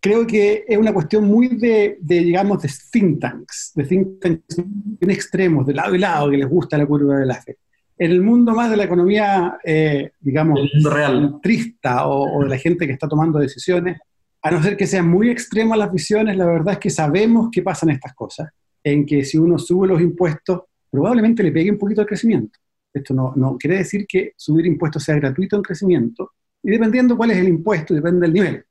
creo 0.00 0.26
que 0.26 0.64
es 0.66 0.78
una 0.78 0.92
cuestión 0.92 1.24
muy 1.24 1.48
de, 1.48 1.98
digamos, 2.00 2.62
de 2.62 2.70
think 2.90 3.20
tanks, 3.20 3.72
de 3.74 3.84
think 3.84 4.20
tanks 4.20 4.58
en 4.58 5.10
extremos, 5.10 5.66
de 5.66 5.74
lado 5.74 5.94
y 5.94 5.98
lado, 5.98 6.30
que 6.30 6.38
les 6.38 6.48
gusta 6.48 6.78
la 6.78 6.86
curva 6.86 7.18
de 7.18 7.26
la 7.26 7.40
fe. 7.40 7.58
En 7.98 8.10
el 8.10 8.22
mundo 8.22 8.54
más 8.54 8.70
de 8.70 8.76
la 8.76 8.84
economía, 8.84 9.58
eh, 9.64 10.10
digamos, 10.20 10.58
real. 10.82 11.38
trista 11.42 12.08
o, 12.08 12.38
o, 12.38 12.42
de 12.42 12.48
la 12.48 12.58
gente 12.58 12.86
que 12.86 12.92
está 12.92 13.06
tomando 13.06 13.38
decisiones, 13.38 13.98
a 14.42 14.50
no 14.50 14.60
ser 14.62 14.76
que 14.76 14.88
sean 14.88 15.08
muy 15.08 15.30
extremas 15.30 15.78
las 15.78 15.92
visiones, 15.92 16.36
la 16.36 16.46
verdad 16.46 16.74
es 16.74 16.78
que 16.80 16.90
sabemos 16.90 17.48
que 17.52 17.62
pasan 17.62 17.90
estas 17.90 18.14
cosas, 18.14 18.50
en 18.82 19.06
que 19.06 19.24
si 19.24 19.38
uno 19.38 19.56
sube 19.58 19.86
los 19.86 20.00
impuestos, 20.00 20.62
probablemente 20.90 21.44
le 21.44 21.52
pegue 21.52 21.70
un 21.70 21.78
poquito 21.78 22.00
al 22.00 22.08
crecimiento. 22.08 22.58
Esto 22.92 23.14
no, 23.14 23.32
no 23.36 23.56
quiere 23.56 23.78
decir 23.78 24.04
que 24.06 24.32
subir 24.36 24.66
impuestos 24.66 25.04
sea 25.04 25.14
gratuito 25.14 25.56
en 25.56 25.62
crecimiento, 25.62 26.32
y 26.62 26.70
dependiendo 26.70 27.16
cuál 27.16 27.32
es 27.32 27.38
el 27.38 27.48
impuesto, 27.48 27.94
depende 27.94 28.20
del 28.22 28.32
nivel. 28.32 28.64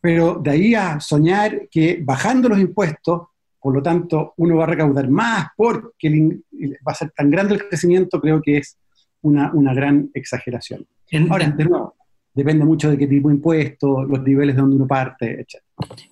Pero 0.00 0.40
de 0.42 0.50
ahí 0.50 0.74
a 0.74 1.00
soñar 1.00 1.68
que 1.70 2.00
bajando 2.02 2.48
los 2.48 2.58
impuestos, 2.58 3.28
por 3.60 3.74
lo 3.74 3.82
tanto, 3.82 4.34
uno 4.36 4.56
va 4.56 4.64
a 4.64 4.68
recaudar 4.68 5.08
más 5.08 5.48
porque 5.56 6.40
va 6.86 6.92
a 6.92 6.94
ser 6.94 7.10
tan 7.10 7.30
grande 7.30 7.54
el 7.54 7.66
crecimiento, 7.66 8.20
creo 8.20 8.40
que 8.40 8.58
es 8.58 8.78
una, 9.22 9.50
una 9.52 9.74
gran 9.74 10.10
exageración. 10.14 10.86
Ahora, 11.30 11.50
de 11.50 11.64
nuevo, 11.64 11.96
depende 12.36 12.66
mucho 12.66 12.90
de 12.90 12.98
qué 12.98 13.06
tipo 13.06 13.30
de 13.30 13.36
impuestos, 13.36 14.06
los 14.08 14.22
niveles 14.22 14.54
de 14.54 14.60
donde 14.60 14.76
uno 14.76 14.86
parte, 14.86 15.40
etc. 15.40 15.62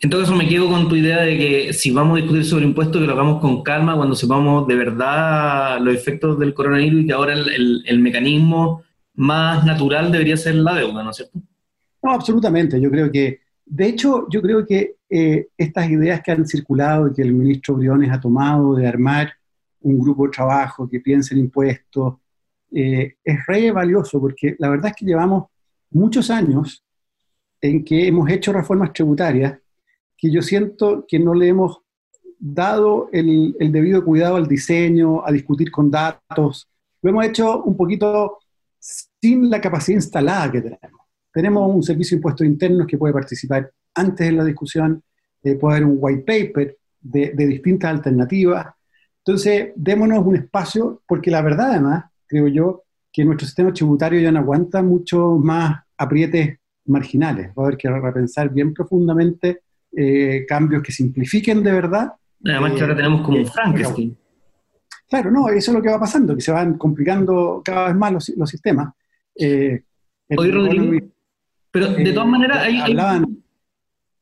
Entonces 0.00 0.34
me 0.34 0.48
quedo 0.48 0.70
con 0.70 0.88
tu 0.88 0.96
idea 0.96 1.20
de 1.20 1.36
que 1.36 1.72
si 1.74 1.90
vamos 1.90 2.16
a 2.16 2.22
discutir 2.22 2.46
sobre 2.46 2.64
impuestos, 2.64 3.00
que 3.00 3.06
lo 3.06 3.12
hagamos 3.12 3.42
con 3.42 3.62
calma 3.62 3.94
cuando 3.94 4.16
sepamos 4.16 4.66
de 4.66 4.74
verdad 4.74 5.78
los 5.80 5.94
efectos 5.94 6.38
del 6.38 6.54
coronavirus 6.54 7.02
y 7.02 7.06
que 7.06 7.12
ahora 7.12 7.34
el, 7.34 7.98
mecanismo 7.98 8.82
más 9.14 9.64
natural 9.64 10.10
debería 10.10 10.36
ser 10.36 10.56
la 10.56 10.74
deuda, 10.74 11.02
¿no 11.02 11.10
es 11.10 11.16
cierto? 11.16 11.38
No, 12.02 12.12
absolutamente. 12.12 12.80
Yo 12.80 12.90
creo 12.90 13.10
que, 13.10 13.40
de 13.64 13.86
hecho, 13.86 14.26
yo 14.28 14.42
creo 14.42 14.66
que 14.66 14.96
eh, 15.08 15.48
estas 15.56 15.88
ideas 15.88 16.20
que 16.22 16.32
han 16.32 16.46
circulado 16.46 17.08
y 17.08 17.14
que 17.14 17.22
el 17.22 17.32
ministro 17.32 17.76
Briones 17.76 18.10
ha 18.10 18.20
tomado 18.20 18.74
de 18.74 18.86
armar 18.86 19.32
un 19.80 19.98
grupo 19.98 20.24
de 20.24 20.32
trabajo 20.32 20.88
que 20.88 21.00
piense 21.00 21.34
en 21.34 21.40
impuestos, 21.40 22.14
eh, 22.72 23.16
es 23.22 23.46
re 23.46 23.70
valioso 23.70 24.20
porque 24.20 24.56
la 24.58 24.68
verdad 24.68 24.88
es 24.88 24.96
que 24.96 25.06
llevamos 25.06 25.44
muchos 25.90 26.30
años 26.30 26.82
en 27.60 27.84
que 27.84 28.08
hemos 28.08 28.28
hecho 28.28 28.52
reformas 28.52 28.92
tributarias 28.92 29.58
que 30.16 30.30
yo 30.30 30.42
siento 30.42 31.04
que 31.06 31.18
no 31.18 31.34
le 31.34 31.48
hemos 31.48 31.78
dado 32.38 33.08
el, 33.12 33.54
debido 33.58 34.04
cuidado 34.04 34.36
al 34.36 34.46
diseño, 34.46 35.24
a 35.24 35.30
discutir 35.30 35.70
con 35.70 35.90
datos, 35.90 36.68
lo 37.00 37.10
hemos 37.10 37.24
hecho 37.26 37.62
un 37.62 37.76
poquito 37.76 38.38
sin 38.84 39.48
la 39.50 39.60
capacidad 39.60 39.96
instalada 39.96 40.52
que 40.52 40.60
tenemos. 40.60 41.00
Tenemos 41.32 41.74
un 41.74 41.82
servicio 41.82 42.16
de 42.16 42.18
impuestos 42.18 42.46
internos 42.46 42.86
que 42.86 42.98
puede 42.98 43.14
participar 43.14 43.70
antes 43.94 44.28
en 44.28 44.36
la 44.36 44.44
discusión, 44.44 45.02
eh, 45.42 45.54
puede 45.54 45.76
haber 45.76 45.88
un 45.88 45.98
white 46.00 46.22
paper 46.22 46.76
de, 47.00 47.32
de 47.34 47.46
distintas 47.46 47.90
alternativas. 47.90 48.66
Entonces, 49.18 49.72
démonos 49.76 50.24
un 50.26 50.36
espacio, 50.36 51.02
porque 51.06 51.30
la 51.30 51.42
verdad 51.42 51.70
además, 51.70 52.04
creo 52.26 52.48
yo, 52.48 52.82
que 53.12 53.24
nuestro 53.24 53.46
sistema 53.46 53.72
tributario 53.72 54.20
ya 54.20 54.32
no 54.32 54.40
aguanta 54.40 54.82
mucho 54.82 55.36
más 55.36 55.82
aprietes 55.96 56.58
marginales. 56.86 57.50
Va 57.56 57.62
a 57.62 57.66
haber 57.66 57.78
que 57.78 57.88
repensar 57.88 58.50
bien 58.50 58.74
profundamente 58.74 59.60
eh, 59.96 60.44
cambios 60.46 60.82
que 60.82 60.92
simplifiquen 60.92 61.62
de 61.62 61.72
verdad. 61.72 62.12
Además 62.44 62.72
que 62.72 62.80
ahora 62.82 62.96
tenemos 62.96 63.22
como 63.22 63.38
un 63.38 63.46
Frankenstein. 63.46 64.16
Claro, 65.08 65.30
no, 65.30 65.48
eso 65.48 65.70
es 65.70 65.74
lo 65.74 65.82
que 65.82 65.90
va 65.90 66.00
pasando, 66.00 66.34
que 66.34 66.40
se 66.40 66.52
van 66.52 66.78
complicando 66.78 67.62
cada 67.64 67.88
vez 67.88 67.96
más 67.96 68.34
los, 68.36 68.48
sistemas. 68.48 68.92
Eh, 69.36 69.82
Oye, 70.36 70.50
Rodrigo, 70.50 71.06
pero 71.70 71.88
de 71.88 72.12
todas 72.12 72.28
maneras 72.28 72.58
hay, 72.62 72.78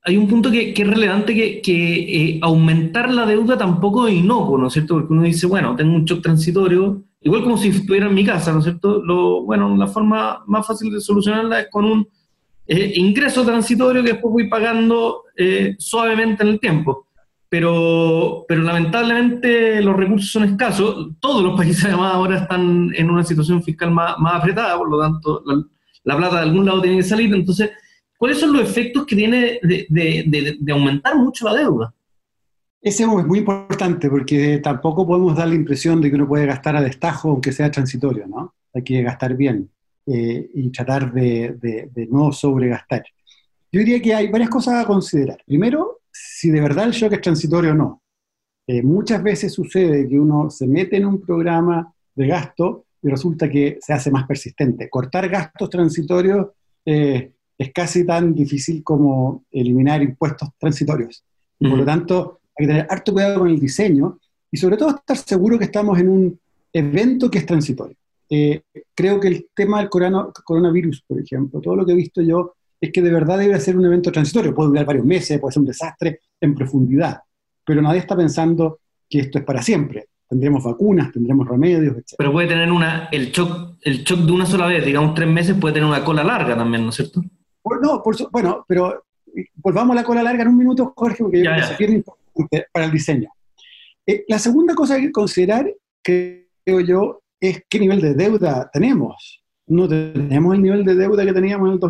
hay, 0.05 0.17
un 0.17 0.27
punto 0.27 0.51
que, 0.51 0.73
que 0.73 0.83
es 0.83 0.89
relevante, 0.89 1.35
que, 1.35 1.61
que 1.61 2.39
aumentar 2.43 3.13
la 3.13 3.27
deuda 3.27 3.59
tampoco 3.59 4.09
es 4.09 4.15
inocuo, 4.15 4.57
¿no 4.57 4.69
es 4.69 4.73
cierto? 4.73 4.95
Porque 4.95 5.13
uno 5.13 5.23
dice, 5.23 5.47
bueno, 5.47 5.77
tengo 5.77 5.95
un 5.95 6.05
shock 6.05 6.23
transitorio, 6.23 7.03
igual 7.21 7.43
como 7.43 7.59
si 7.59 7.69
estuviera 7.69 8.07
en 8.07 8.15
mi 8.15 8.25
casa, 8.25 8.53
¿no 8.53 8.59
es 8.59 8.65
cierto? 8.65 9.03
Lo, 9.03 9.43
bueno, 9.43 9.77
la 9.77 9.87
forma 9.87 10.43
más 10.47 10.67
fácil 10.67 10.93
de 10.93 11.01
solucionarla 11.01 11.61
es 11.61 11.69
con 11.71 11.85
un 11.85 12.09
eh, 12.67 12.93
ingreso 12.97 13.45
transitorio 13.45 14.03
que 14.03 14.13
después 14.13 14.33
voy 14.33 14.49
pagando 14.49 15.25
eh, 15.37 15.75
suavemente 15.79 16.43
en 16.43 16.49
el 16.49 16.61
tiempo. 16.61 17.09
Pero, 17.53 18.47
pero 18.49 18.63
lamentablemente 18.63 19.83
los 19.83 19.95
recursos 19.95 20.33
son 20.33 20.45
escasos. 20.45 21.11
Todos 21.21 21.45
los 21.45 21.55
países 21.55 21.85
además 21.85 22.15
ahora 22.15 22.39
están 22.39 22.91
en 22.95 23.11
una 23.11 23.23
situación 23.25 23.63
fiscal 23.63 23.91
más, 23.91 24.19
más 24.19 24.37
apretada, 24.37 24.79
por 24.79 24.89
lo 24.89 24.99
tanto 24.99 25.43
la, 25.45 25.63
la, 26.05 26.17
plata 26.17 26.37
de 26.37 26.43
algún 26.45 26.65
lado 26.65 26.81
tiene 26.81 26.97
que 26.97 27.03
salir. 27.03 27.35
Entonces, 27.35 27.73
¿cuáles 28.17 28.41
son 28.41 28.55
los 28.55 28.63
efectos 28.63 29.05
que 29.05 29.17
tiene 29.17 29.61
de, 29.63 29.87
de, 29.91 30.57
de 30.59 30.73
aumentar 30.73 31.15
mucho 31.15 31.45
la 31.45 31.53
deuda? 31.53 31.95
Ese 32.81 33.03
es 33.03 33.09
muy 33.09 33.41
importante 33.41 34.09
porque 34.09 34.57
tampoco 34.57 35.07
podemos 35.07 35.37
dar 35.37 35.49
la 35.49 35.55
impresión 35.55 36.01
de 36.01 36.09
que 36.09 36.17
uno 36.17 36.27
puede 36.27 36.47
gastar 36.47 36.75
a 36.77 36.81
destajo 36.81 37.33
aunque 37.33 37.53
sea 37.53 37.71
transitorio, 37.71 38.27
¿no? 38.29 38.55
Hay 38.73 38.83
que 38.83 39.03
gastar 39.03 39.37
bien 39.37 39.71
eh, 40.07 40.51
y 40.55 40.71
tratar 40.71 41.13
de, 41.13 41.55
de, 41.61 42.09
no 42.11 42.33
sobregastar. 42.33 43.05
Yo 43.71 43.81
diría 43.81 44.01
que 44.01 44.15
hay 44.15 44.31
varias 44.31 44.49
cosas 44.49 44.83
a 44.83 44.87
considerar. 44.87 45.37
Primero, 45.47 46.01
si 46.13 46.51
de 46.51 46.61
verdad 46.61 46.87
el 46.87 46.93
shock 46.93 47.15
es 47.15 47.21
transitorio 47.21 47.73
o 47.73 47.75
no. 47.75 48.03
Eh, 48.67 48.83
muchas 48.83 49.23
veces 49.23 49.53
sucede 49.53 50.09
que 50.09 50.19
uno 50.19 50.51
se 50.51 50.67
mete 50.67 50.97
en 50.97 51.07
un 51.07 51.21
programa 51.21 51.93
de 52.15 52.27
gasto 52.27 52.85
y 53.03 53.09
resulta 53.09 53.49
que 53.49 53.79
se 53.81 53.93
hace 53.93 54.11
más 54.11 54.27
persistente. 54.27 54.89
Cortar 54.89 55.29
gastos 55.29 55.69
transitorios 55.69 56.49
eh, 56.85 57.33
es 57.59 57.73
casi 57.73 58.07
tan 58.07 58.35
difícil 58.35 58.83
como 58.85 59.45
eliminar 59.51 60.03
impuestos 60.03 60.51
transitorios. 60.59 61.25
por 61.59 61.79
lo 61.79 61.85
tanto, 61.85 62.41
hay 62.57 62.67
que 62.67 62.73
tener 62.73 62.87
harto 62.91 63.13
cuidado 63.13 63.41
con 63.41 63.49
el 63.49 63.59
diseño 63.59 64.19
y 64.51 64.57
sobre 64.57 64.77
todo 64.77 64.91
estar 64.91 65.17
seguro 65.17 65.59
que 65.59 65.65
estamos 65.65 65.99
en 65.99 66.09
un 66.09 66.41
evento 66.73 67.31
que 67.31 67.39
es 67.39 67.47
transitorio. 67.47 67.97
Eh, 68.29 68.63
creo 68.95 69.21
que 69.21 69.29
el 69.29 69.49
tema 69.55 69.81
del 69.81 69.91
coronavirus, 69.91 71.03
por 71.07 71.21
ejemplo, 71.21 71.61
todo 71.61 71.77
lo 71.77 71.85
que 71.85 71.93
he 71.93 71.97
visto 71.97 72.23
yo 72.23 72.55
es 72.83 72.91
que 72.91 73.01
de 73.01 73.13
verdad 73.13 73.39
debe 73.39 73.59
ser 73.61 73.77
un 73.79 73.87
evento 73.87 74.11
transitorio. 74.11 74.53
Puede 74.53 74.71
durar 74.71 74.85
varios 74.85 75.07
meses, 75.07 75.39
puede 75.39 75.53
ser 75.53 75.61
un 75.61 75.67
desastre 75.67 76.21
en 76.41 76.53
profundidad, 76.53 77.21
pero 77.65 77.81
nadie 77.81 78.01
está 78.01 78.17
pensando 78.17 78.81
que 79.09 79.21
esto 79.21 79.39
es 79.39 79.45
para 79.45 79.63
siempre. 79.63 80.09
Tendremos 80.29 80.65
vacunas, 80.65 81.13
tendremos 81.13 81.47
remedios, 81.47 81.97
etc. 81.97 82.15
Pero 82.19 82.33
puede 82.33 82.49
tener 82.49 82.73
una, 82.73 83.09
el 83.13 83.31
shock, 83.31 83.77
el 83.83 84.03
shock 84.03 84.21
de 84.21 84.33
una 84.33 84.47
sola 84.47 84.67
vez, 84.67 84.85
digamos 84.85 85.15
tres 85.15 85.29
meses, 85.29 85.57
puede 85.61 85.75
tener 85.75 85.89
una 85.89 86.05
cola 86.05 86.25
larga 86.25 86.57
también, 86.57 86.83
¿no 86.83 86.89
es 86.89 86.97
cierto? 86.97 87.23
no, 87.81 88.03
por, 88.03 88.31
bueno, 88.33 88.65
pero 88.67 89.05
volvamos 89.55 89.97
a 89.97 90.01
la 90.01 90.05
cola 90.05 90.25
larga 90.25 90.43
en 90.43 90.49
un 90.49 90.59
minuto, 90.59 90.93
Jorge, 90.97 91.23
porque 91.23 91.45
ya, 91.45 91.65
se 91.65 91.75
pierde 91.75 92.03
para 92.73 92.87
el 92.87 92.91
diseño. 92.91 93.31
Eh, 94.05 94.25
la 94.27 94.41
segunda 94.41 94.75
cosa 94.75 94.95
que 94.95 95.03
hay 95.03 95.07
que 95.07 95.13
considerar, 95.13 95.73
creo 96.03 96.81
yo, 96.85 97.23
es 97.41 97.63
qué 97.69 97.79
nivel 97.79 98.01
de 98.01 98.15
deuda 98.15 98.69
tenemos. 98.73 99.41
No 99.69 99.89
tenemos 99.89 100.55
el 100.57 100.63
nivel 100.63 100.85
de 100.85 100.97
deuda 100.97 101.25
que 101.25 101.33
teníamos 101.33 101.69
en 101.69 101.75
el 101.75 101.81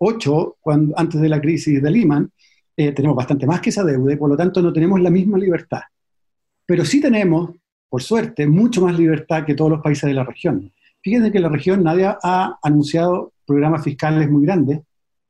2008, 0.00 0.56
cuando, 0.60 0.98
antes 0.98 1.20
de 1.20 1.28
la 1.28 1.40
crisis 1.40 1.82
de 1.82 1.90
Lehman. 1.90 2.30
Eh, 2.76 2.92
tenemos 2.92 3.16
bastante 3.16 3.46
más 3.46 3.60
que 3.60 3.68
esa 3.68 3.84
deuda 3.84 4.12
y 4.12 4.16
por 4.16 4.30
lo 4.30 4.36
tanto 4.36 4.62
no 4.62 4.72
tenemos 4.72 5.00
la 5.00 5.10
misma 5.10 5.36
libertad. 5.36 5.82
Pero 6.64 6.84
sí 6.84 7.00
tenemos, 7.00 7.50
por 7.88 8.02
suerte, 8.02 8.46
mucho 8.46 8.80
más 8.80 8.98
libertad 8.98 9.44
que 9.44 9.54
todos 9.54 9.72
los 9.72 9.82
países 9.82 10.08
de 10.08 10.14
la 10.14 10.24
región. 10.24 10.72
Fíjense 11.02 11.30
que 11.30 11.40
la 11.40 11.48
región 11.48 11.82
nadie 11.82 12.06
ha 12.22 12.58
anunciado 12.62 13.34
programas 13.44 13.84
fiscales 13.84 14.30
muy 14.30 14.46
grandes, 14.46 14.80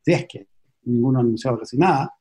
si 0.04 0.12
es 0.12 0.26
que 0.28 0.46
ninguno 0.84 1.18
ha 1.18 1.22
anunciado 1.22 1.58
casi 1.58 1.76
nada, 1.76 2.14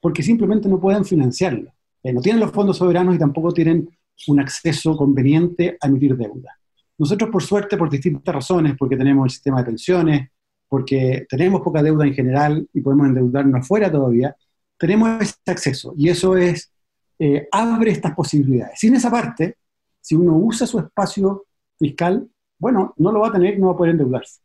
porque 0.00 0.22
simplemente 0.22 0.68
no 0.68 0.80
pueden 0.80 1.04
financiarlo. 1.04 1.72
Eh, 2.02 2.12
no 2.12 2.20
tienen 2.20 2.40
los 2.40 2.50
fondos 2.50 2.76
soberanos 2.76 3.14
y 3.14 3.18
tampoco 3.18 3.52
tienen 3.52 3.88
un 4.28 4.40
acceso 4.40 4.96
conveniente 4.96 5.78
a 5.80 5.86
emitir 5.86 6.16
deuda. 6.16 6.58
Nosotros, 6.98 7.30
por 7.30 7.42
suerte, 7.42 7.76
por 7.76 7.88
distintas 7.88 8.34
razones, 8.34 8.74
porque 8.78 8.96
tenemos 8.96 9.24
el 9.24 9.30
sistema 9.30 9.58
de 9.58 9.64
pensiones, 9.64 10.28
porque 10.74 11.24
tenemos 11.28 11.60
poca 11.60 11.84
deuda 11.84 12.04
en 12.04 12.14
general 12.14 12.68
y 12.72 12.80
podemos 12.80 13.06
endeudarnos 13.06 13.60
afuera 13.60 13.92
todavía, 13.92 14.34
tenemos 14.76 15.22
ese 15.22 15.36
acceso 15.46 15.94
y 15.96 16.08
eso 16.08 16.36
es, 16.36 16.72
eh, 17.16 17.46
abre 17.52 17.92
estas 17.92 18.12
posibilidades. 18.12 18.80
Sin 18.80 18.96
esa 18.96 19.08
parte, 19.08 19.58
si 20.00 20.16
uno 20.16 20.36
usa 20.36 20.66
su 20.66 20.80
espacio 20.80 21.44
fiscal, 21.78 22.28
bueno, 22.58 22.92
no 22.96 23.12
lo 23.12 23.20
va 23.20 23.28
a 23.28 23.32
tener, 23.32 23.56
no 23.56 23.68
va 23.68 23.74
a 23.74 23.76
poder 23.76 23.92
endeudarse. 23.92 24.40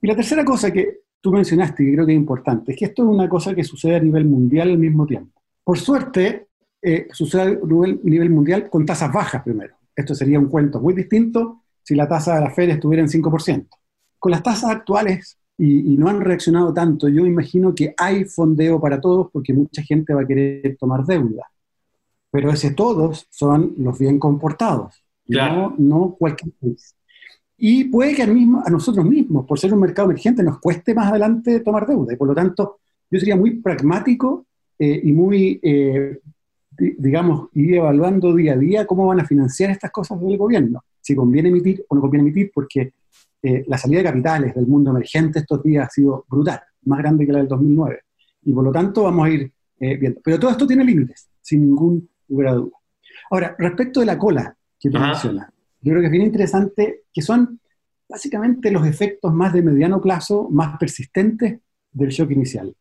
Y 0.00 0.06
la 0.06 0.14
tercera 0.14 0.44
cosa 0.44 0.70
que 0.70 0.98
tú 1.20 1.32
mencionaste, 1.32 1.82
y 1.82 1.92
creo 1.92 2.06
que 2.06 2.12
es 2.12 2.18
importante, 2.18 2.70
es 2.70 2.78
que 2.78 2.84
esto 2.84 3.02
es 3.02 3.08
una 3.08 3.28
cosa 3.28 3.52
que 3.52 3.64
sucede 3.64 3.96
a 3.96 4.00
nivel 4.00 4.26
mundial 4.26 4.70
al 4.70 4.78
mismo 4.78 5.06
tiempo. 5.08 5.42
Por 5.64 5.80
suerte, 5.80 6.50
eh, 6.80 7.08
sucede 7.10 7.42
a 7.42 7.46
nivel, 7.46 7.98
nivel, 8.04 8.30
mundial 8.30 8.70
con 8.70 8.86
tasas 8.86 9.12
bajas 9.12 9.42
primero. 9.42 9.74
Esto 9.96 10.14
sería 10.14 10.38
un 10.38 10.46
cuento 10.46 10.78
muy 10.78 10.94
distinto 10.94 11.64
si 11.82 11.96
la 11.96 12.06
tasa 12.06 12.36
de 12.36 12.42
la 12.42 12.50
Fed 12.50 12.70
estuviera 12.70 13.02
en 13.02 13.08
5%. 13.08 13.66
Con 14.20 14.30
las 14.30 14.42
tasas 14.44 14.70
actuales, 14.70 15.36
y, 15.56 15.92
y, 15.92 15.96
no 15.96 16.08
han 16.08 16.20
reaccionado 16.20 16.74
tanto, 16.74 17.08
yo 17.08 17.26
imagino 17.26 17.74
que 17.74 17.94
hay 17.96 18.24
fondeo 18.24 18.80
para 18.80 19.00
todos 19.00 19.28
porque 19.32 19.54
mucha 19.54 19.82
gente 19.82 20.12
va 20.12 20.22
a 20.22 20.26
querer 20.26 20.76
tomar 20.76 21.04
deuda. 21.04 21.44
Pero 22.30 22.50
ese 22.50 22.72
todos 22.72 23.28
son 23.30 23.74
los 23.78 23.96
bien 23.96 24.18
comportados, 24.18 24.94
no, 25.28 25.74
no 25.78 26.16
cualquier 26.18 26.52
país. 26.60 26.96
Y 27.56 27.84
puede 27.84 28.14
que 28.14 28.24
a, 28.24 28.26
mismo, 28.26 28.62
a 28.66 28.70
nosotros 28.70 29.06
mismos, 29.06 29.46
por 29.46 29.58
ser 29.58 29.72
un 29.72 29.80
mercado 29.80 30.10
emergente, 30.10 30.42
nos 30.42 30.58
cueste 30.58 30.94
más 30.94 31.10
adelante 31.10 31.60
tomar 31.60 31.86
deuda. 31.86 32.12
Y 32.12 32.16
por 32.16 32.26
lo 32.26 32.34
tanto, 32.34 32.80
yo 33.10 33.20
sería 33.20 33.36
muy 33.36 33.60
pragmático 33.60 34.46
eh, 34.78 35.00
y 35.04 35.12
muy, 35.12 35.60
eh, 35.62 36.18
digamos, 36.76 37.48
ir 37.52 37.76
evaluando 37.76 38.34
día 38.34 38.54
a 38.54 38.56
día 38.56 38.86
cómo 38.86 39.06
van 39.06 39.20
a 39.20 39.24
financiar 39.24 39.70
estas 39.70 39.92
cosas 39.92 40.20
del 40.20 40.36
gobierno. 40.36 40.82
Si 41.00 41.14
conviene 41.14 41.50
emitir 41.50 41.84
o 41.88 41.94
no 41.94 42.00
conviene 42.00 42.28
emitir, 42.28 42.50
porque 42.52 42.92
eh, 43.44 43.64
la 43.68 43.78
salida 43.78 43.98
de 43.98 44.04
capitales 44.04 44.54
del 44.54 44.66
mundo 44.66 44.90
emergente 44.90 45.40
estos 45.40 45.62
días 45.62 45.86
ha 45.86 45.90
sido 45.90 46.24
brutal, 46.28 46.60
más 46.84 46.98
grande 46.98 47.26
que 47.26 47.32
la 47.32 47.38
del 47.38 47.48
2009. 47.48 48.00
Y 48.42 48.52
por 48.52 48.64
lo 48.64 48.72
tanto 48.72 49.04
vamos 49.04 49.26
a 49.26 49.30
ir 49.30 49.52
viendo. 49.78 50.18
Pero 50.24 50.40
todo 50.40 50.50
esto 50.50 50.66
tiene 50.66 50.82
límites, 50.82 51.28
sin 51.42 51.60
ningún 51.60 52.08
lugar 52.28 52.48
a 52.48 52.52
duda. 52.54 52.72
Ahora, 53.30 53.54
respecto 53.58 54.00
de 54.00 54.06
la 54.06 54.18
cola 54.18 54.56
que 54.80 54.88
tú 54.88 54.98
mencionas, 54.98 55.50
yo 55.80 55.90
creo 55.90 56.00
que 56.00 56.06
es 56.06 56.12
bien 56.12 56.24
interesante, 56.24 57.02
que 57.12 57.20
son 57.20 57.60
básicamente 58.08 58.70
los 58.70 58.86
efectos 58.86 59.32
más 59.34 59.52
de 59.52 59.62
mediano 59.62 60.00
plazo, 60.00 60.48
más 60.50 60.78
persistentes 60.78 61.60
del 61.92 62.08
shock 62.08 62.30
inicial. 62.30 62.74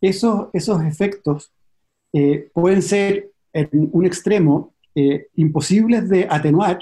Esos, 0.00 0.48
esos 0.52 0.82
efectos 0.82 1.52
eh, 2.12 2.50
pueden 2.52 2.82
ser 2.82 3.30
en 3.52 3.68
un 3.92 4.06
extremo 4.06 4.74
eh, 4.94 5.28
imposibles 5.34 6.08
de 6.08 6.26
atenuar 6.28 6.78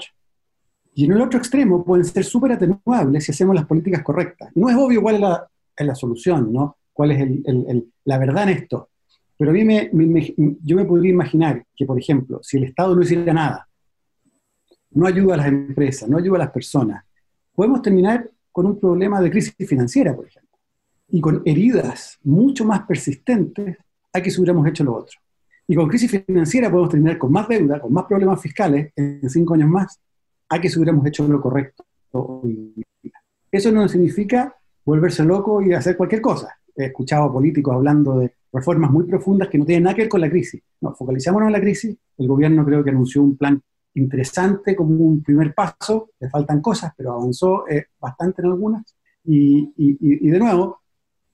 y 0.95 1.05
en 1.05 1.13
el 1.13 1.21
otro 1.21 1.39
extremo 1.39 1.83
pueden 1.83 2.05
ser 2.05 2.23
súper 2.23 2.53
atenuables 2.53 3.23
si 3.23 3.31
hacemos 3.31 3.55
las 3.55 3.65
políticas 3.65 4.03
correctas. 4.03 4.51
no 4.55 4.69
es 4.69 4.75
obvio 4.75 5.01
cuál 5.01 5.15
es 5.15 5.21
la, 5.21 5.47
es 5.75 5.87
la 5.87 5.95
solución, 5.95 6.53
¿no? 6.53 6.77
cuál 6.93 7.11
es 7.11 7.21
el, 7.21 7.91
la 8.05 8.17
verdad 8.17 8.43
en 8.43 8.57
esto. 8.57 8.89
Pero 9.35 9.51
a 9.51 9.53
mí 9.53 9.65
me, 9.65 9.89
yo 10.63 10.75
me 10.75 10.85
podría 10.85 11.11
imaginar 11.11 11.65
que, 11.75 11.85
por 11.85 11.99
ejemplo, 11.99 12.39
si 12.43 12.57
el 12.57 12.65
Estado 12.65 12.95
no 12.95 13.01
hiciera 13.01 13.33
nada, 13.33 13.67
no 14.91 15.07
ayuda 15.07 15.33
a 15.33 15.37
las 15.37 15.47
empresas, 15.47 16.07
no 16.07 16.17
ayuda 16.17 16.35
a 16.35 16.39
las 16.39 16.51
personas, 16.51 17.03
podemos 17.53 17.81
terminar 17.81 18.29
con 18.51 18.67
un 18.67 18.79
problema 18.79 19.19
de 19.19 19.31
crisis 19.31 19.55
financiera, 19.67 20.15
por 20.15 20.27
ejemplo, 20.27 20.57
y 21.09 21.19
con 21.19 21.41
heridas 21.45 22.19
mucho 22.23 22.63
más 22.63 22.83
persistentes 22.83 23.77
a 24.13 24.21
que 24.21 24.29
si 24.29 24.39
hubiéramos 24.39 24.67
hecho 24.67 24.83
lo 24.83 24.95
otro. 24.95 25.19
Y 25.67 25.75
con 25.75 25.87
crisis 25.87 26.23
financiera 26.25 26.69
podemos 26.69 26.91
terminar 26.91 27.17
con 27.17 27.31
más 27.31 27.47
deuda, 27.47 27.79
con 27.79 27.91
más 27.91 28.05
problemas 28.05 28.39
fiscales 28.39 28.91
en 28.95 29.27
cinco 29.29 29.55
años 29.55 29.69
más, 29.69 29.99
a 30.53 30.61
que 30.61 30.69
si 30.69 30.77
hubiéramos 30.77 31.05
hecho 31.05 31.27
lo 31.27 31.41
correcto. 31.41 31.85
Eso 33.51 33.71
no 33.71 33.87
significa 33.87 34.55
volverse 34.85 35.23
loco 35.23 35.61
y 35.61 35.73
hacer 35.73 35.95
cualquier 35.95 36.21
cosa. 36.21 36.55
He 36.75 36.85
escuchado 36.85 37.25
a 37.25 37.33
políticos 37.33 37.73
hablando 37.73 38.19
de 38.19 38.33
reformas 38.51 38.91
muy 38.91 39.05
profundas 39.05 39.47
que 39.49 39.57
no 39.57 39.65
tienen 39.65 39.83
nada 39.83 39.95
que 39.95 40.03
ver 40.03 40.09
con 40.09 40.21
la 40.21 40.29
crisis. 40.29 40.61
No, 40.81 40.93
focalizámonos 40.93 41.47
en 41.47 41.53
la 41.53 41.61
crisis. 41.61 41.95
El 42.17 42.27
gobierno 42.27 42.65
creo 42.65 42.83
que 42.83 42.89
anunció 42.91 43.21
un 43.21 43.37
plan 43.37 43.61
interesante 43.95 44.75
como 44.75 44.95
un 44.95 45.21
primer 45.21 45.53
paso, 45.53 46.11
le 46.19 46.29
faltan 46.29 46.61
cosas, 46.61 46.93
pero 46.97 47.13
avanzó 47.13 47.67
eh, 47.67 47.87
bastante 47.99 48.41
en 48.41 48.47
algunas. 48.49 48.95
Y, 49.25 49.71
y, 49.77 50.29
de 50.29 50.39
nuevo, 50.39 50.81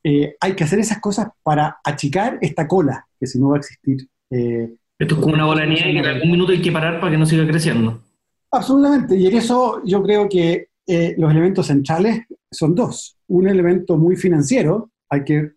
eh, 0.03 0.35
hay 0.39 0.53
que 0.53 0.63
hacer 0.63 0.79
esas 0.79 0.99
cosas 0.99 1.29
para 1.41 1.79
achicar 1.83 2.37
esta 2.41 2.67
cola, 2.67 3.07
que 3.19 3.27
si 3.27 3.39
no 3.39 3.49
va 3.49 3.55
a 3.55 3.59
existir. 3.59 4.07
Eh, 4.29 4.75
Esto 4.97 5.15
es 5.15 5.21
como 5.21 5.33
una 5.33 5.45
bola 5.45 5.61
de 5.61 5.69
nieve 5.69 5.93
que 5.93 5.99
en 5.99 6.05
algún 6.05 6.31
minuto 6.31 6.51
hay 6.51 6.61
que 6.61 6.71
parar 6.71 6.99
para 6.99 7.11
que 7.11 7.17
no 7.17 7.25
siga 7.25 7.47
creciendo. 7.47 8.01
Absolutamente, 8.51 9.15
y 9.15 9.27
en 9.27 9.37
eso 9.37 9.81
yo 9.85 10.01
creo 10.01 10.27
que 10.27 10.69
los 11.17 11.31
elementos 11.31 11.67
centrales 11.67 12.21
son 12.49 12.73
dos. 12.73 13.15
Un 13.27 13.47
elemento 13.47 13.95
muy 13.95 14.15
financiero, 14.15 14.89
hay 15.07 15.23
que 15.23 15.51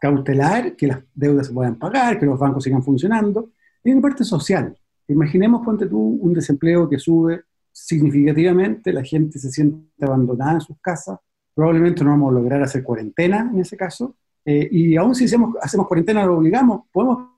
cautelar 0.00 0.74
que 0.74 0.86
las 0.86 0.98
deudas 1.14 1.48
se 1.48 1.52
puedan 1.52 1.78
pagar, 1.78 2.18
que 2.18 2.26
los 2.26 2.38
bancos 2.38 2.64
sigan 2.64 2.82
funcionando, 2.82 3.50
y 3.82 3.90
una 3.90 4.00
parte 4.00 4.24
social. 4.24 4.74
Imaginemos, 5.08 5.64
ponte 5.64 5.86
tú, 5.86 5.98
un 5.98 6.32
desempleo 6.32 6.88
que 6.88 6.98
sube 6.98 7.42
significativamente, 7.70 8.92
la 8.92 9.02
gente 9.02 9.38
se 9.38 9.50
siente 9.50 10.04
abandonada 10.04 10.54
en 10.54 10.60
sus 10.60 10.78
casas, 10.80 11.18
probablemente 11.54 12.02
no 12.02 12.10
vamos 12.10 12.30
a 12.30 12.34
lograr 12.34 12.62
hacer 12.62 12.82
cuarentena 12.82 13.50
en 13.52 13.60
ese 13.60 13.76
caso, 13.76 14.16
eh, 14.44 14.68
y 14.70 14.96
aún 14.96 15.14
si 15.14 15.24
hacemos, 15.24 15.56
hacemos 15.60 15.86
cuarentena, 15.88 16.24
lo 16.24 16.38
obligamos, 16.38 16.82
podemos 16.92 17.30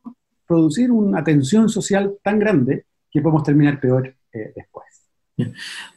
producir 0.47 0.93
una 0.93 1.25
tensión 1.25 1.69
social 1.69 2.17
tan 2.23 2.39
grande 2.39 2.87
que 3.11 3.21
podemos 3.21 3.43
terminar 3.43 3.81
peor 3.81 4.15
eh, 4.37 4.53
después. 4.55 4.87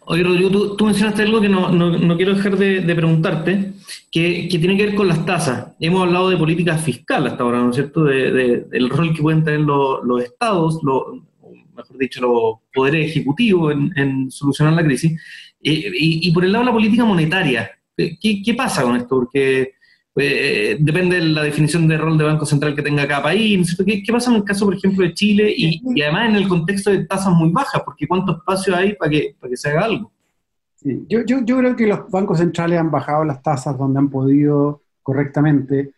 Oye, 0.01 0.24
Rodrigo, 0.24 0.75
tú, 0.75 0.86
mencionaste 0.86 1.22
algo 1.22 1.39
que 1.39 1.48
no, 1.48 1.72
no, 1.72 2.17
quiero 2.17 2.36
dejar 2.36 2.58
de, 2.58 2.96
preguntarte, 2.96 3.74
que, 4.12 4.50
que, 4.50 4.60
tiene 4.60 4.75
que 4.75 4.88
ver 4.88 4.96
con 4.96 5.08
las 5.08 5.25
tasas. 5.25 5.75
Hemos 5.79 6.03
hablado 6.05 6.29
de 6.29 6.38
política 6.38 6.77
fiscal 6.77 7.25
hasta 7.25 7.43
ahora, 7.43 7.60
¿no 7.60 7.69
es 7.69 7.75
cierto? 7.75 8.03
De, 8.03 8.65
del 8.69 8.89
rol 8.89 9.13
que 9.15 9.22
pueden 9.22 9.43
tener 9.43 9.62
los, 9.62 10.03
los 10.03 10.24
estados, 10.24 10.79
lo, 10.84 11.25
mejor 11.74 11.98
dicho, 11.98 12.22
los 12.22 12.60
poderes 12.74 13.10
ejecutivos 13.10 13.74
en, 13.96 14.29
solucionar 14.29 14.74
la 14.74 14.84
crisis. 14.84 15.13
Eh, 15.63 15.91
y, 15.93 16.31
por 16.31 16.43
el 16.43 16.51
lado 16.51 16.65
de 16.65 16.72
la 16.72 16.75
política 16.75 17.05
monetaria, 17.05 17.72
¿qué, 17.96 18.41
qué 18.43 18.53
pasa 18.55 18.84
con 18.84 18.98
esto? 18.98 19.10
Porque 19.10 19.74
eh, 20.16 20.78
depende 20.80 21.18
de 21.18 21.22
la 21.22 21.44
definición 21.44 21.88
de 21.88 21.98
rol 21.98 22.18
de 22.18 22.25
Banco 22.25 22.46
Central 22.46 22.75
que 22.75 22.82
tenga 22.82 23.08
cada 23.08 23.24
país. 23.24 23.78
¿Qué, 23.86 24.04
¿Qué, 24.04 24.12
pasa 24.12 24.32
en 24.32 24.38
el 24.38 24.44
caso, 24.44 24.66
por 24.66 24.75
ejemplo, 24.75 25.06
de 25.06 25.13
Chile 25.13 25.54
y, 25.56 26.01
además 26.01 26.30
en 26.30 26.36
el 26.36 26.48
contexto 26.48 26.89
de 26.92 27.06
tasas 27.06 27.34
muy 27.34 27.51
bajas? 27.51 27.82
Porque 27.84 28.08
¿cuánto 28.08 28.38
espacio 28.38 28.75
hay 28.75 28.96
para 28.96 29.12
que, 29.12 29.36
para 29.39 29.50
que 29.50 29.58
se 29.58 29.70
haga 29.70 29.86
algo? 29.86 30.12
yo, 30.82 31.25
yo, 31.25 31.44
yo, 31.44 31.58
creo 31.58 31.75
que 31.75 31.88
los 31.88 32.10
bancos 32.10 32.38
centrales 32.38 32.80
han 32.80 32.89
bajado 32.89 33.25
las 33.25 33.42
tasas 33.42 33.78
donde 33.78 34.00
han 34.00 34.10
podido 34.10 34.82
correctamente. 35.04 35.94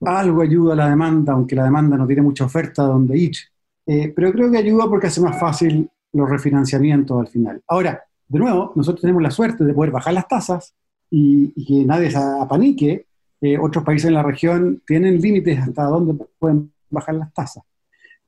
Algo 0.00 0.42
ayuda 0.42 0.74
a 0.74 0.76
la 0.76 0.90
demanda, 0.90 1.32
aunque 1.32 1.56
la 1.56 1.64
demanda 1.64 1.96
no 1.96 2.06
tiene 2.06 2.22
mucha 2.22 2.44
oferta 2.44 2.82
donde 2.82 3.16
ir. 3.16 3.36
Eh, 3.86 4.12
pero 4.14 4.32
creo 4.32 4.50
que 4.50 4.58
ayuda 4.58 4.88
porque 4.88 5.06
hace 5.06 5.20
más 5.20 5.38
fácil 5.38 5.88
los 6.12 6.28
refinanciamientos 6.28 7.18
al 7.18 7.28
final. 7.28 7.62
Ahora, 7.68 8.02
de 8.28 8.38
nuevo, 8.38 8.72
nosotros 8.74 9.00
tenemos 9.00 9.22
la 9.22 9.30
suerte 9.30 9.64
de 9.64 9.72
poder 9.72 9.92
bajar 9.92 10.12
las 10.12 10.28
tasas 10.28 10.74
y, 11.08 11.52
y 11.54 11.64
que 11.64 11.86
nadie 11.86 12.10
se 12.10 12.18
apanique 12.18 13.05
otros 13.60 13.84
países 13.84 14.08
en 14.08 14.14
la 14.14 14.22
región 14.22 14.82
tienen 14.86 15.20
límites 15.20 15.58
hasta 15.58 15.84
dónde 15.84 16.14
pueden 16.38 16.72
bajar 16.90 17.14
las 17.14 17.32
tasas. 17.32 17.62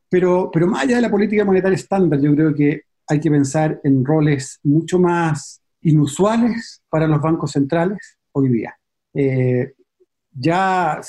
Pero, 0.09 0.51
pero 0.53 0.67
más 0.67 0.85
allá 0.85 0.97
de 0.97 1.03
la 1.03 1.11
política 1.11 1.45
monetaria 1.45 1.77
estándar, 1.77 2.21
yo 2.21 2.35
creo 2.35 2.55
que 2.55 2.83
hay 3.07 3.21
que 3.21 3.31
pensar 3.31 3.81
en 3.85 4.05
roles 4.05 4.61
mucho 4.63 4.99
más 4.99 5.63
inusuales 5.83 6.83
para 6.89 7.07
los 7.07 7.21
bancos 7.21 7.53
centrales 7.53 8.19
hoy 8.33 8.49
día. 8.51 8.75
Eh, 9.15 9.73
ya, 10.31 11.01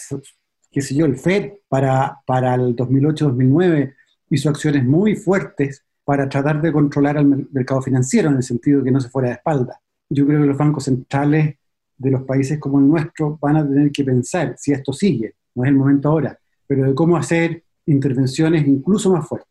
qué 0.71 0.81
sé 0.81 0.95
yo, 0.95 1.05
el 1.05 1.17
FED 1.17 1.53
para, 1.67 2.19
para 2.25 2.55
el 2.55 2.75
2008-2009 2.75 3.93
hizo 4.29 4.49
acciones 4.49 4.85
muy 4.85 5.15
fuertes 5.15 5.85
para 6.03 6.27
tratar 6.27 6.61
de 6.61 6.71
controlar 6.71 7.17
el 7.17 7.47
mercado 7.51 7.81
financiero 7.81 8.29
en 8.29 8.37
el 8.37 8.43
sentido 8.43 8.79
de 8.79 8.85
que 8.85 8.91
no 8.91 8.99
se 8.99 9.09
fuera 9.09 9.29
de 9.29 9.35
espalda. 9.35 9.79
Yo 10.09 10.25
creo 10.25 10.41
que 10.41 10.47
los 10.47 10.57
bancos 10.57 10.85
centrales 10.85 11.57
de 11.99 12.11
los 12.11 12.23
países 12.23 12.57
como 12.57 12.79
el 12.79 12.87
nuestro 12.87 13.37
van 13.39 13.57
a 13.57 13.67
tener 13.67 13.91
que 13.91 14.03
pensar, 14.03 14.55
si 14.57 14.71
esto 14.71 14.91
sigue, 14.93 15.35
no 15.53 15.63
es 15.63 15.69
el 15.69 15.75
momento 15.75 16.09
ahora, 16.09 16.39
pero 16.65 16.85
de 16.85 16.95
cómo 16.95 17.17
hacer 17.17 17.63
intervenciones 17.85 18.65
incluso 18.65 19.11
más 19.11 19.27
fuertes. 19.27 19.49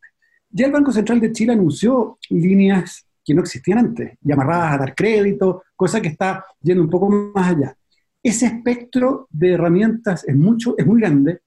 Ya 0.51 0.67
el 0.67 0.73
Banco 0.73 0.91
Central 0.91 1.21
de 1.21 1.31
Chile 1.31 1.53
anunció 1.53 2.19
líneas 2.31 3.07
que 3.23 3.35
no 3.35 3.43
existían 3.43 3.79
antes, 3.79 4.17
llamadas 4.23 4.73
a 4.73 4.79
dar 4.79 4.95
crédito, 4.95 5.63
cosa 5.77 6.01
que 6.01 6.09
está 6.09 6.45
yendo 6.63 6.83
un 6.83 6.89
poco 6.89 7.11
más 7.11 7.55
allá. 7.55 7.77
Ese 8.23 8.47
espectro 8.47 9.29
de 9.31 9.53
herramientas 9.53 10.27
es, 10.27 10.35
mucho, 10.35 10.75
es 10.79 10.87
muy 10.87 11.01
grande. 11.01 11.41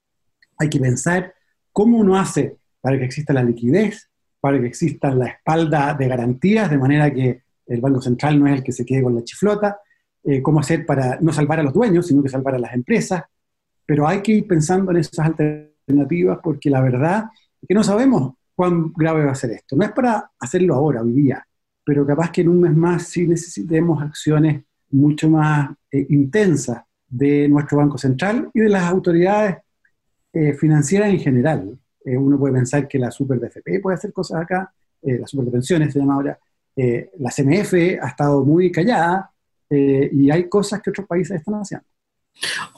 Hay 0.59 0.69
que 0.69 0.79
pensar 0.79 1.33
cómo 1.71 1.97
uno 1.97 2.17
hace 2.17 2.57
para 2.79 2.99
que 2.99 3.05
exista 3.05 3.33
la 3.33 3.43
liquidez, 3.43 4.09
para 4.39 4.59
que 4.59 4.67
exista 4.67 5.13
la 5.15 5.27
espalda 5.27 5.95
de 5.95 6.07
garantías, 6.07 6.69
de 6.69 6.77
manera 6.77 7.11
que 7.11 7.41
el 7.65 7.81
Banco 7.81 8.01
Central 8.01 8.39
no 8.39 8.47
es 8.47 8.53
el 8.53 8.63
que 8.63 8.71
se 8.71 8.85
quede 8.85 9.01
con 9.01 9.15
la 9.15 9.23
chiflota, 9.23 9.79
eh, 10.23 10.39
cómo 10.43 10.59
hacer 10.59 10.85
para 10.85 11.17
no 11.19 11.33
salvar 11.33 11.59
a 11.59 11.63
los 11.63 11.73
dueños, 11.73 12.05
sino 12.05 12.21
que 12.21 12.29
salvar 12.29 12.53
a 12.53 12.59
las 12.59 12.75
empresas, 12.75 13.23
pero 13.87 14.07
hay 14.07 14.21
que 14.21 14.33
ir 14.33 14.47
pensando 14.47 14.91
en 14.91 14.97
esas 14.97 15.25
alternativas 15.25 16.37
porque 16.43 16.69
la 16.69 16.79
verdad 16.79 17.25
es 17.59 17.67
que 17.67 17.73
no 17.73 17.83
sabemos 17.83 18.35
cuán 18.53 18.93
grave 18.93 19.25
va 19.25 19.31
a 19.31 19.35
ser 19.35 19.49
esto. 19.51 19.75
No 19.75 19.83
es 19.83 19.91
para 19.91 20.29
hacerlo 20.39 20.75
ahora, 20.75 21.01
hoy 21.01 21.13
día, 21.13 21.43
pero 21.83 22.05
capaz 22.05 22.31
que 22.31 22.41
en 22.41 22.49
un 22.49 22.61
mes 22.61 22.75
más 22.75 23.07
sí 23.07 23.27
necesitemos 23.27 23.99
acciones 23.99 24.63
mucho 24.91 25.27
más 25.27 25.71
eh, 25.89 26.05
intensas 26.09 26.83
de 27.07 27.47
nuestro 27.49 27.79
Banco 27.79 27.97
Central 27.97 28.51
y 28.53 28.59
de 28.59 28.69
las 28.69 28.83
autoridades 28.83 29.57
eh, 30.33 30.53
financieras 30.53 31.09
en 31.09 31.19
general. 31.19 31.79
uno 32.05 32.37
puede 32.37 32.53
pensar 32.53 32.87
que 32.87 32.99
la 32.99 33.09
Super 33.09 33.39
puede 33.81 33.95
hacer 33.95 34.13
cosas 34.13 34.43
acá, 34.43 34.71
la 35.01 35.25
Super 35.25 35.45
de 35.45 35.51
Pensiones 35.51 35.93
se 35.93 35.99
llama 35.99 36.13
ahora, 36.13 36.37
la 36.75 37.31
CMF 37.31 37.73
ha 38.01 38.07
estado 38.07 38.45
muy 38.45 38.71
callada, 38.71 39.30
eh, 39.71 40.09
y 40.11 40.29
hay 40.29 40.49
cosas 40.49 40.81
que 40.81 40.89
otros 40.89 41.07
países 41.07 41.37
están 41.37 41.55
haciendo. 41.55 41.87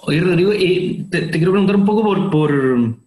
Oye, 0.04 0.22
Rodrigo, 0.22 0.52
eh, 0.54 1.06
te, 1.10 1.30
quiero 1.32 1.52
preguntar 1.52 1.76
un 1.76 1.86
poco 1.86 2.04
por, 2.04 2.30
por, 2.30 2.98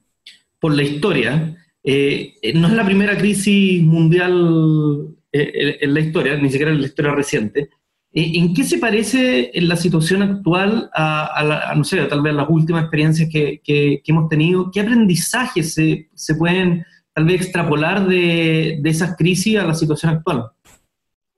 por 0.59 0.75
la 0.75 0.83
historia. 0.83 1.57
Eh, 1.85 2.35
no 2.55 2.67
es 2.67 2.75
la 2.75 2.85
primera 2.85 3.17
crisis 3.17 3.81
mundial 3.83 5.15
en 5.31 5.95
la 5.95 6.01
historia, 6.01 6.37
ni 6.37 6.51
siquiera 6.51 6.73
en 6.73 6.81
la 6.81 6.87
historia 6.87 7.15
reciente. 7.15 7.69
¿En 8.13 8.55
qué 8.55 8.65
se 8.65 8.79
parece 8.79 9.51
en 9.53 9.69
la 9.69 9.77
situación 9.77 10.23
actual 10.23 10.91
a, 10.95 11.75
no 11.77 11.85
sé, 11.85 12.03
tal 12.07 12.23
vez 12.23 12.33
a 12.33 12.37
las 12.37 12.49
últimas 12.49 12.85
experiencias 12.85 13.29
que, 13.31 13.61
que, 13.63 14.01
hemos 14.07 14.31
tenido? 14.31 14.71
¿Qué 14.71 14.81
aprendizajes 14.81 15.75
se, 15.75 16.09
se, 16.15 16.35
pueden 16.35 16.83
tal 17.13 17.27
vez 17.27 17.43
extrapolar 17.43 18.09
de, 18.09 18.79
de 18.81 18.91
esas 18.91 19.17
crisis 19.17 19.59
a 19.59 19.67
la 19.67 19.75
situación 19.75 20.13
actual? 20.13 20.47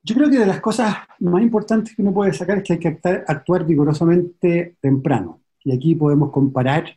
Yo 0.03 0.15
creo 0.15 0.31
que 0.31 0.39
de 0.39 0.47
las 0.47 0.61
cosas 0.61 0.97
más 1.21 1.43
importantes 1.43 1.95
que 1.95 2.03
uno 2.03 2.13
puede 2.13 2.33
sacar 2.33 2.59
es 2.59 2.65
que 2.65 2.73
hay 2.75 2.79
que 2.79 2.99
actuar, 3.27 3.67
vigorosamente 3.67 4.77
temprano. 4.81 5.41
Y 5.65 5.73
aquí 5.73 5.95
podemos 5.95 6.31
comparar 6.31 6.97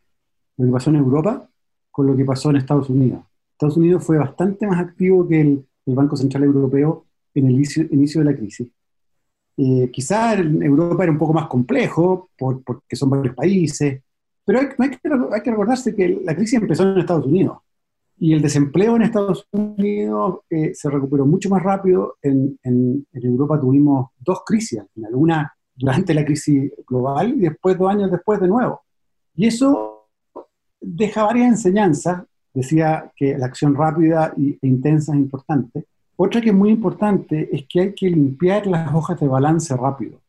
lo 0.57 0.65
que 0.65 0.71
pasó 0.71 0.89
en 0.91 0.97
Europa 0.97 1.49
con 1.89 2.07
lo 2.07 2.15
que 2.15 2.23
pasó 2.23 2.51
en 2.51 2.57
Estados 2.57 2.89
Unidos. 2.89 3.21
Estados 3.51 3.77
Unidos 3.77 4.03
fue 4.03 4.17
bastante 4.17 4.65
más 4.65 4.79
activo 4.79 5.27
que 5.27 5.41
el, 5.41 5.65
Banco 5.83 6.15
Central 6.15 6.43
Europeo 6.43 7.05
en 7.33 7.47
el 7.47 7.51
inicio, 7.53 8.21
de 8.21 8.25
la 8.31 8.37
crisis. 8.37 8.69
Eh, 9.57 9.89
quizá 9.91 10.35
en 10.35 10.61
Europa 10.63 11.03
era 11.03 11.11
un 11.11 11.17
poco 11.17 11.33
más 11.33 11.47
complejo 11.47 12.29
porque 12.37 12.95
son 12.95 13.09
varios 13.09 13.35
países, 13.35 14.01
pero 14.45 14.59
hay, 14.59 14.69
que, 14.69 14.75
hay, 14.77 15.41
que, 15.41 15.51
recordarse 15.51 15.93
que 15.93 16.21
la 16.23 16.33
crisis 16.33 16.61
empezó 16.61 16.83
en 16.83 16.99
Estados 16.99 17.25
Unidos 17.25 17.57
y 18.21 18.33
el 18.33 18.41
desempleo 18.43 18.95
en 18.95 19.01
Estados 19.01 19.47
Unidos 19.51 20.41
eh, 20.47 20.75
se 20.75 20.91
recuperó 20.91 21.25
mucho 21.25 21.49
más 21.49 21.63
rápido. 21.63 22.17
En, 22.21 22.55
en, 22.61 23.03
Europa 23.13 23.59
tuvimos 23.59 24.09
dos 24.19 24.43
crisis 24.45 24.79
al 24.79 24.87
final, 24.89 25.15
una 25.15 25.51
durante 25.73 26.13
la 26.13 26.23
crisis 26.23 26.71
global 26.87 27.33
y 27.35 27.39
después 27.39 27.79
dos 27.79 27.89
años 27.89 28.11
después 28.11 28.39
de 28.39 28.47
nuevo. 28.47 28.81
Y 29.35 29.47
eso 29.47 30.07
deja 30.79 31.23
varias 31.23 31.47
enseñanzas. 31.47 32.21
Decía 32.53 33.11
que 33.15 33.35
la 33.35 33.47
acción 33.47 33.73
rápida 33.73 34.35
e 34.37 34.67
intensa 34.67 35.13
es 35.13 35.19
importante. 35.19 35.85
Otra 36.15 36.41
que 36.41 36.49
es 36.49 36.55
muy 36.55 36.69
importante 36.69 37.49
es 37.51 37.65
que 37.67 37.81
hay 37.81 37.93
que 37.95 38.07
limpiar 38.07 38.67
las 38.67 38.93
hojas 38.93 39.19
de 39.19 39.27
balance 39.27 39.75
rápido, 39.75 40.19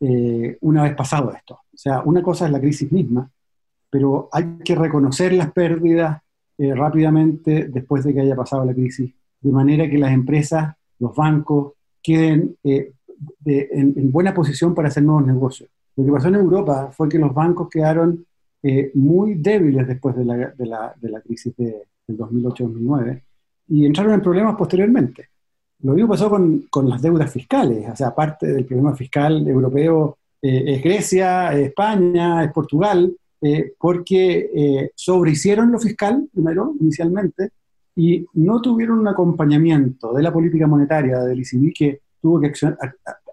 eh, 0.00 0.58
una 0.60 0.82
vez 0.82 0.94
pasado 0.94 1.32
esto. 1.32 1.54
O 1.54 1.78
sea, 1.78 2.02
una 2.02 2.22
cosa 2.22 2.44
es 2.44 2.52
la 2.52 2.60
crisis 2.60 2.92
misma, 2.92 3.30
pero 3.88 4.28
hay 4.32 4.58
que 4.62 4.74
reconocer 4.74 5.32
las 5.32 5.50
pérdidas, 5.50 6.20
eh, 6.60 6.74
rápidamente 6.74 7.68
después 7.68 8.02
de 8.02 8.12
que 8.12 8.20
haya 8.20 8.34
pasado 8.34 8.64
la 8.64 8.74
crisis, 8.74 9.14
de 9.40 9.52
manera 9.52 9.88
que 9.88 9.96
las 9.96 10.12
empresas, 10.12 10.74
los 10.98 11.14
bancos, 11.14 11.74
queden 12.02 12.56
eh, 12.64 12.90
en, 13.44 14.10
buena 14.10 14.34
posición 14.34 14.74
para 14.74 14.88
hacer 14.88 15.04
nuevos 15.04 15.24
negocios. 15.24 15.70
Lo 15.94 16.04
que 16.04 16.10
pasó 16.10 16.26
en 16.26 16.34
Europa 16.34 16.90
fue 16.90 17.08
que 17.08 17.18
los 17.20 17.32
bancos 17.32 17.68
quedaron 17.68 18.26
eh, 18.60 18.90
muy 18.94 19.34
débiles 19.34 19.86
después 19.86 20.16
de 20.16 20.24
la, 20.24 21.22
crisis 21.24 21.54
de, 21.56 21.76
del 22.08 22.18
2008-2009 22.18 23.22
y 23.68 23.86
entraron 23.86 24.14
en 24.14 24.22
problemas 24.22 24.56
posteriormente. 24.56 25.28
Lo 25.82 25.92
mismo 25.92 26.08
pasó 26.08 26.28
con, 26.28 26.88
las 26.88 27.00
deudas 27.00 27.30
fiscales, 27.30 27.88
o 27.88 27.94
sea, 27.94 28.08
aparte 28.08 28.48
del 28.48 28.64
problema 28.64 28.96
fiscal 28.96 29.46
europeo 29.46 30.18
es 30.42 30.82
Grecia, 30.82 31.52
es 31.52 31.68
España, 31.68 32.42
es 32.42 32.52
Portugal, 32.52 33.14
eh, 33.40 33.72
porque 33.78 34.50
eh, 34.54 34.90
sobrehicieron 34.94 35.70
lo 35.70 35.78
fiscal, 35.78 36.28
primero, 36.32 36.74
inicialmente, 36.80 37.50
y 37.98 38.24
no 38.34 38.60
tuvieron 38.60 39.00
un 39.00 39.08
acompañamiento 39.08 40.12
de 40.12 40.22
la 40.22 40.32
política 40.32 40.68
monetaria 40.68 41.18
del 41.20 41.40
ECB 41.40 41.72
que 41.74 42.00
tuvo 42.20 42.40
que 42.40 42.52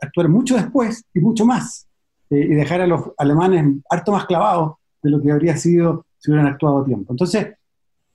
actuar 0.01 0.27
mucho 0.27 0.55
después 0.55 1.03
y 1.13 1.19
mucho 1.19 1.45
más, 1.45 1.87
eh, 2.31 2.39
y 2.39 2.53
dejar 2.55 2.81
a 2.81 2.87
los 2.87 3.11
alemanes 3.17 3.75
harto 3.89 4.11
más 4.11 4.25
clavados 4.25 4.77
de 5.03 5.11
lo 5.11 5.21
que 5.21 5.31
habría 5.31 5.55
sido 5.55 6.07
si 6.17 6.31
hubieran 6.31 6.51
actuado 6.51 6.79
a 6.79 6.85
tiempo. 6.85 7.13
Entonces, 7.13 7.53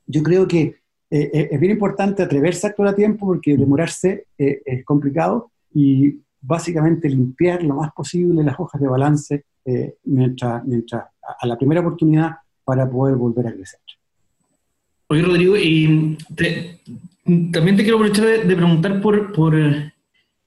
yo 0.07 0.25
creo 0.25 0.49
que 0.49 0.81
eh, 1.11 1.31
eh, 1.33 1.49
es 1.53 1.61
bien 1.61 1.73
importante 1.73 2.25
atreverse 2.25 2.67
a 2.67 2.71
actuar 2.71 2.89
a 2.89 2.97
tiempo 2.97 3.27
porque 3.27 3.57
demorarse 3.57 4.27
es 4.37 4.85
complicado 4.85 5.53
y 5.73 6.21
básicamente 6.41 7.09
limpiar 7.09 7.63
lo 7.63 7.77
más 7.77 7.93
posible 7.93 8.43
las 8.43 8.59
hojas 8.59 8.81
de 8.81 8.89
balance 8.89 9.45
mientras, 10.05 10.65
mientras 10.65 11.05
a 11.39 11.47
la 11.47 11.57
primera 11.57 11.81
oportunidad 11.81 12.37
para 12.65 12.89
poder 12.89 13.17
volver 13.17 13.49
a 13.49 13.53
crecer. 13.53 13.81
Oye, 15.09 15.23
Rodrigo, 15.23 15.57
y 15.57 16.17
también 17.51 17.77
te 17.77 17.83
quiero 17.83 17.97
aprovechar 17.97 18.47
de, 18.47 18.55
preguntar 18.57 19.01
por, 19.01 19.33
por, 19.33 19.57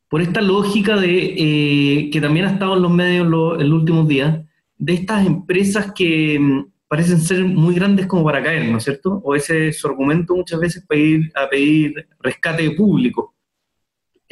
por, 0.07 0.21
esta 0.21 0.39
lógica 0.39 0.95
de 0.95 1.35
eh, 1.37 2.09
que 2.09 2.21
también 2.21 2.45
ha 2.45 2.51
estado 2.51 2.77
en 2.77 2.81
los 2.81 2.91
medios 2.91 3.25
en 3.59 3.69
los 3.69 3.79
últimos 3.79 4.07
días, 4.07 4.39
de 4.77 4.93
estas 4.93 5.25
empresas 5.25 5.91
que 5.93 6.39
mm, 6.39 6.65
parecen 6.87 7.19
ser 7.19 7.43
muy 7.43 7.75
grandes 7.75 8.07
como 8.07 8.23
para 8.23 8.41
caer, 8.41 8.69
¿no 8.69 8.77
es 8.77 8.85
cierto? 8.85 9.21
O 9.25 9.35
ese 9.35 9.67
es 9.67 9.79
su 9.79 9.87
argumento 9.87 10.33
muchas 10.33 10.61
veces 10.61 10.85
para 10.87 11.01
ir 11.01 11.31
a 11.35 11.49
pedir 11.49 12.07
rescate 12.21 12.71
público. 12.71 13.32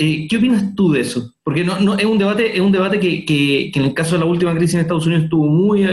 Eh, 0.03 0.25
¿Qué 0.27 0.37
opinas 0.37 0.73
tú 0.73 0.91
de 0.91 1.01
eso? 1.01 1.35
Porque 1.43 1.63
no, 1.63 1.79
no, 1.79 1.95
es 1.95 2.05
un 2.05 2.17
debate, 2.17 2.55
es 2.55 2.59
un 2.59 2.71
debate 2.71 2.99
que, 2.99 3.23
que, 3.23 3.69
que, 3.71 3.79
en 3.79 3.85
el 3.85 3.93
caso 3.93 4.15
de 4.15 4.21
la 4.21 4.25
última 4.25 4.55
crisis 4.55 4.73
en 4.73 4.81
Estados 4.81 5.05
Unidos 5.05 5.25
estuvo 5.25 5.45
muy, 5.45 5.87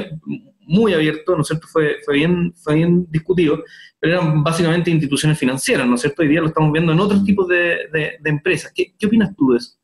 muy 0.66 0.94
abierto, 0.94 1.36
¿no 1.36 1.42
es 1.42 1.48
cierto? 1.48 1.66
Fue, 1.66 1.96
fue, 2.06 2.14
bien, 2.14 2.54
fue 2.56 2.76
bien 2.76 3.06
discutido, 3.10 3.62
pero 4.00 4.14
eran 4.14 4.42
básicamente 4.42 4.90
instituciones 4.90 5.38
financieras, 5.38 5.86
¿no 5.86 5.96
es 5.96 6.00
cierto? 6.00 6.22
Hoy 6.22 6.28
día 6.28 6.40
lo 6.40 6.46
estamos 6.46 6.72
viendo 6.72 6.90
en 6.90 7.00
otros 7.00 7.22
tipos 7.22 7.46
de, 7.48 7.80
de, 7.92 8.30
empresas. 8.30 8.72
¿Qué, 8.74 8.94
¿Qué, 8.98 9.06
opinas 9.06 9.36
tú 9.36 9.52
de 9.52 9.58
eso? 9.58 9.76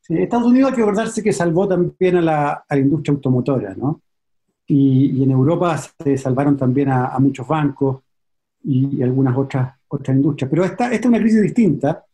Sí, 0.00 0.14
Estados 0.16 0.46
Unidos 0.46 0.70
hay 0.70 0.76
que 0.76 0.82
acordarse 0.82 1.22
que 1.22 1.34
salvó 1.34 1.68
también 1.68 2.16
a 2.16 2.22
la, 2.22 2.64
a 2.66 2.74
la 2.74 2.80
industria 2.80 3.12
automotora, 3.16 3.74
¿no? 3.74 4.00
Y, 4.66 5.18
y, 5.18 5.22
en 5.24 5.32
Europa 5.32 5.76
se 5.76 6.16
salvaron 6.16 6.56
también 6.56 6.88
a, 6.88 7.08
a 7.08 7.18
muchos 7.18 7.46
bancos 7.46 7.98
y, 8.62 8.96
y, 8.96 9.02
algunas 9.02 9.36
otras, 9.36 9.74
otras 9.88 10.16
industrias. 10.16 10.48
Pero 10.48 10.64
esta, 10.64 10.86
esta 10.86 10.96
es 10.96 11.06
una 11.06 11.20
crisis 11.20 11.42
distinta, 11.42 12.06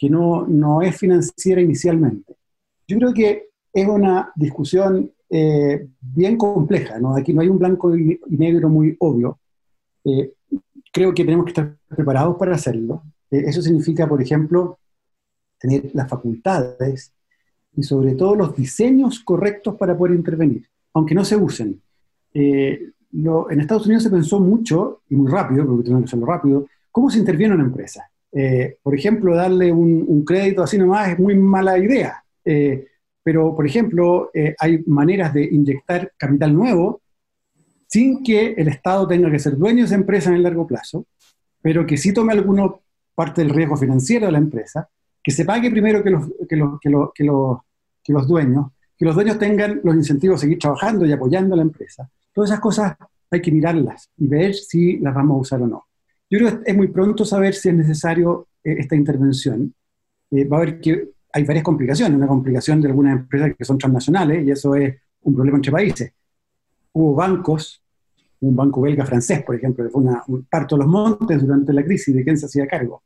que 0.00 0.08
no, 0.08 0.46
no 0.46 0.80
es 0.80 0.96
financiera 0.96 1.60
inicialmente. 1.60 2.34
Yo 2.88 2.96
creo 2.96 3.12
que 3.12 3.48
es 3.70 3.86
una 3.86 4.32
discusión 4.34 5.12
eh, 5.28 5.88
bien 6.00 6.38
compleja, 6.38 6.98
¿no? 6.98 7.14
Aquí 7.14 7.34
no 7.34 7.42
hay 7.42 7.48
un 7.48 7.58
blanco 7.58 7.94
y, 7.94 8.18
negro 8.30 8.70
muy 8.70 8.96
obvio. 8.98 9.40
Eh, 10.02 10.32
creo 10.90 11.12
que 11.12 11.22
tenemos 11.22 11.44
que 11.44 11.50
estar 11.50 11.76
preparados 11.86 12.38
para 12.38 12.54
hacerlo. 12.54 13.02
Eh, 13.30 13.42
eso 13.44 13.60
significa, 13.60 14.08
por 14.08 14.22
ejemplo, 14.22 14.78
tener 15.58 15.90
las 15.92 16.08
facultades 16.08 17.12
y 17.76 17.82
sobre 17.82 18.14
todo 18.14 18.34
los 18.34 18.56
diseños 18.56 19.20
correctos 19.20 19.76
para 19.76 19.98
poder 19.98 20.16
intervenir, 20.16 20.66
aunque 20.94 21.14
no 21.14 21.26
se 21.26 21.36
usen. 21.36 21.78
en 22.32 23.60
Estados 23.60 23.84
Unidos 23.84 24.04
se 24.04 24.10
pensó 24.10 24.40
mucho 24.40 25.02
y 25.10 25.14
muy 25.14 25.30
rápido, 25.30 25.66
porque 25.66 25.82
tenemos 25.82 26.04
que 26.04 26.08
hacerlo 26.08 26.24
rápido, 26.24 26.66
cómo 26.90 27.10
se 27.10 27.18
interviene 27.18 27.54
una 27.54 27.64
empresa. 27.64 28.10
Por 28.82 28.94
ejemplo, 28.94 29.34
darle 29.34 29.72
un, 29.72 30.24
crédito 30.24 30.62
así 30.62 30.78
nomás 30.78 31.10
es 31.10 31.18
muy 31.18 31.34
mala 31.36 31.78
idea. 31.78 32.22
Pero, 33.22 33.54
por 33.54 33.66
ejemplo, 33.66 34.30
eh, 34.32 34.54
hay 34.58 34.82
maneras 34.86 35.34
de 35.34 35.44
inyectar 35.44 36.12
capital 36.16 36.54
nuevo 36.54 37.02
sin 37.86 38.22
que 38.22 38.54
el 38.56 38.68
Estado 38.68 39.06
tenga 39.06 39.30
que 39.30 39.38
ser 39.38 39.56
dueño 39.56 39.78
de 39.78 39.86
esa 39.86 39.94
empresa 39.96 40.30
en 40.30 40.36
el 40.36 40.42
largo 40.42 40.66
plazo, 40.66 41.06
pero 41.60 41.84
que 41.86 41.96
sí 41.96 42.14
tome 42.14 42.32
alguna 42.32 42.68
parte 43.14 43.42
del 43.42 43.50
riesgo 43.50 43.76
financiero 43.76 44.26
de 44.26 44.32
la 44.32 44.38
empresa, 44.38 44.88
que 45.22 45.32
se 45.32 45.44
pague 45.44 45.70
primero 45.70 46.02
que 46.02 46.10
los, 46.10 46.28
que 46.48 46.56
los, 46.56 46.80
que 46.80 46.88
los, 46.88 47.12
que 47.12 47.24
los, 47.24 47.58
que 48.02 48.12
los 48.12 48.26
dueños, 48.26 48.68
que 48.96 49.04
los 49.04 49.14
dueños 49.14 49.38
tengan 49.38 49.80
los 49.82 49.94
incentivos 49.96 50.40
de 50.40 50.46
seguir 50.46 50.58
trabajando 50.58 51.04
y 51.04 51.12
apoyando 51.12 51.54
a 51.54 51.56
la 51.56 51.62
empresa. 51.62 52.08
Todas 52.32 52.50
esas 52.50 52.60
cosas 52.60 52.96
hay 53.30 53.42
que 53.42 53.50
mirarlas 53.50 54.08
y 54.16 54.28
ver 54.28 54.54
si 54.54 54.98
las 54.98 55.14
vamos 55.14 55.36
a 55.36 55.40
usar 55.40 55.62
o 55.62 55.66
no. 55.66 55.86
Yo 56.30 56.38
creo 56.38 56.62
que 56.62 56.70
es 56.70 56.76
muy 56.76 56.88
pronto 56.88 57.24
saber 57.24 57.54
si 57.54 57.68
es 57.68 57.74
necesario 57.74 58.48
eh, 58.62 58.76
esta 58.78 58.94
intervención. 58.94 59.74
Eh, 60.30 60.44
va 60.44 60.58
a 60.58 60.60
haber 60.62 60.80
que 60.80 61.10
hay 61.32 61.44
varias 61.44 61.64
complicaciones. 61.64 62.16
Una 62.16 62.28
complicación 62.28 62.80
de 62.80 62.88
algunas 62.88 63.18
empresas 63.18 63.52
que 63.58 63.64
son 63.64 63.78
transnacionales 63.78 64.46
y 64.46 64.50
eso 64.50 64.74
es 64.76 64.96
un 65.22 65.34
problema 65.34 65.58
entre 65.58 65.72
países. 65.72 66.12
Hubo 66.92 67.14
bancos, 67.14 67.82
un 68.40 68.54
banco 68.54 68.80
belga 68.80 69.04
francés, 69.04 69.42
por 69.42 69.56
ejemplo, 69.56 69.84
que 69.84 69.90
fue 69.90 70.02
una, 70.02 70.22
un 70.28 70.44
parto 70.44 70.76
de 70.76 70.84
los 70.84 70.90
montes 70.90 71.40
durante 71.40 71.72
la 71.72 71.84
crisis, 71.84 72.14
de 72.14 72.22
quién 72.22 72.36
se 72.36 72.46
hacía 72.46 72.66
cargo. 72.66 73.02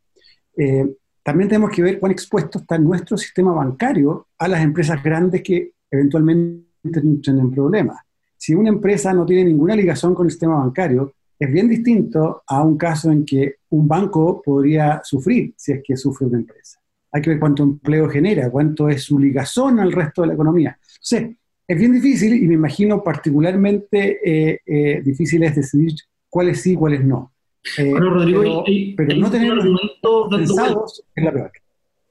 Eh, 0.56 0.94
también 1.22 1.48
tenemos 1.48 1.70
que 1.70 1.82
ver 1.82 1.98
cuán 1.98 2.12
expuesto 2.12 2.58
está 2.58 2.78
nuestro 2.78 3.16
sistema 3.16 3.52
bancario 3.52 4.28
a 4.38 4.46
las 4.46 4.62
empresas 4.62 5.02
grandes 5.02 5.42
que 5.42 5.72
eventualmente 5.90 7.00
tienen 7.22 7.50
problemas. 7.50 7.98
Si 8.36 8.54
una 8.54 8.68
empresa 8.68 9.14
no 9.14 9.24
tiene 9.24 9.44
ninguna 9.44 9.74
ligación 9.74 10.14
con 10.14 10.26
el 10.26 10.30
sistema 10.30 10.56
bancario, 10.56 11.14
es 11.44 11.52
bien 11.52 11.68
distinto 11.68 12.42
a 12.46 12.62
un 12.62 12.76
caso 12.76 13.10
en 13.10 13.24
que 13.24 13.56
un 13.70 13.88
banco 13.88 14.42
podría 14.44 15.00
sufrir 15.04 15.54
si 15.56 15.72
es 15.72 15.82
que 15.84 15.96
sufre 15.96 16.26
una 16.26 16.38
empresa 16.38 16.80
hay 17.14 17.22
que 17.22 17.30
ver 17.30 17.38
cuánto 17.38 17.62
empleo 17.62 18.08
genera, 18.08 18.50
cuánto 18.50 18.88
es 18.88 19.04
su 19.04 19.20
ligazón 19.20 19.78
al 19.78 19.92
resto 19.92 20.22
de 20.22 20.28
la 20.28 20.34
economía. 20.34 20.76
Entonces, 20.94 21.36
es 21.66 21.78
bien 21.78 21.92
difícil 21.92 22.34
y 22.34 22.48
me 22.48 22.54
imagino 22.54 23.04
particularmente 23.04 24.18
eh, 24.24 24.60
eh, 24.66 25.00
difícil 25.00 25.44
es 25.44 25.54
decidir 25.54 25.94
cuáles 26.28 26.60
sí 26.60 26.72
y 26.72 26.74
cuáles 26.74 27.04
no. 27.04 27.32
Eh, 27.78 27.88
bueno, 27.88 28.10
Rodrigo, 28.10 28.64
pero, 28.96 29.16
no 29.16 29.30
tener 29.30 29.52
argumento 29.52 30.28
pensados 30.28 31.04
es 31.14 31.24
la 31.24 31.32
peor. 31.32 31.52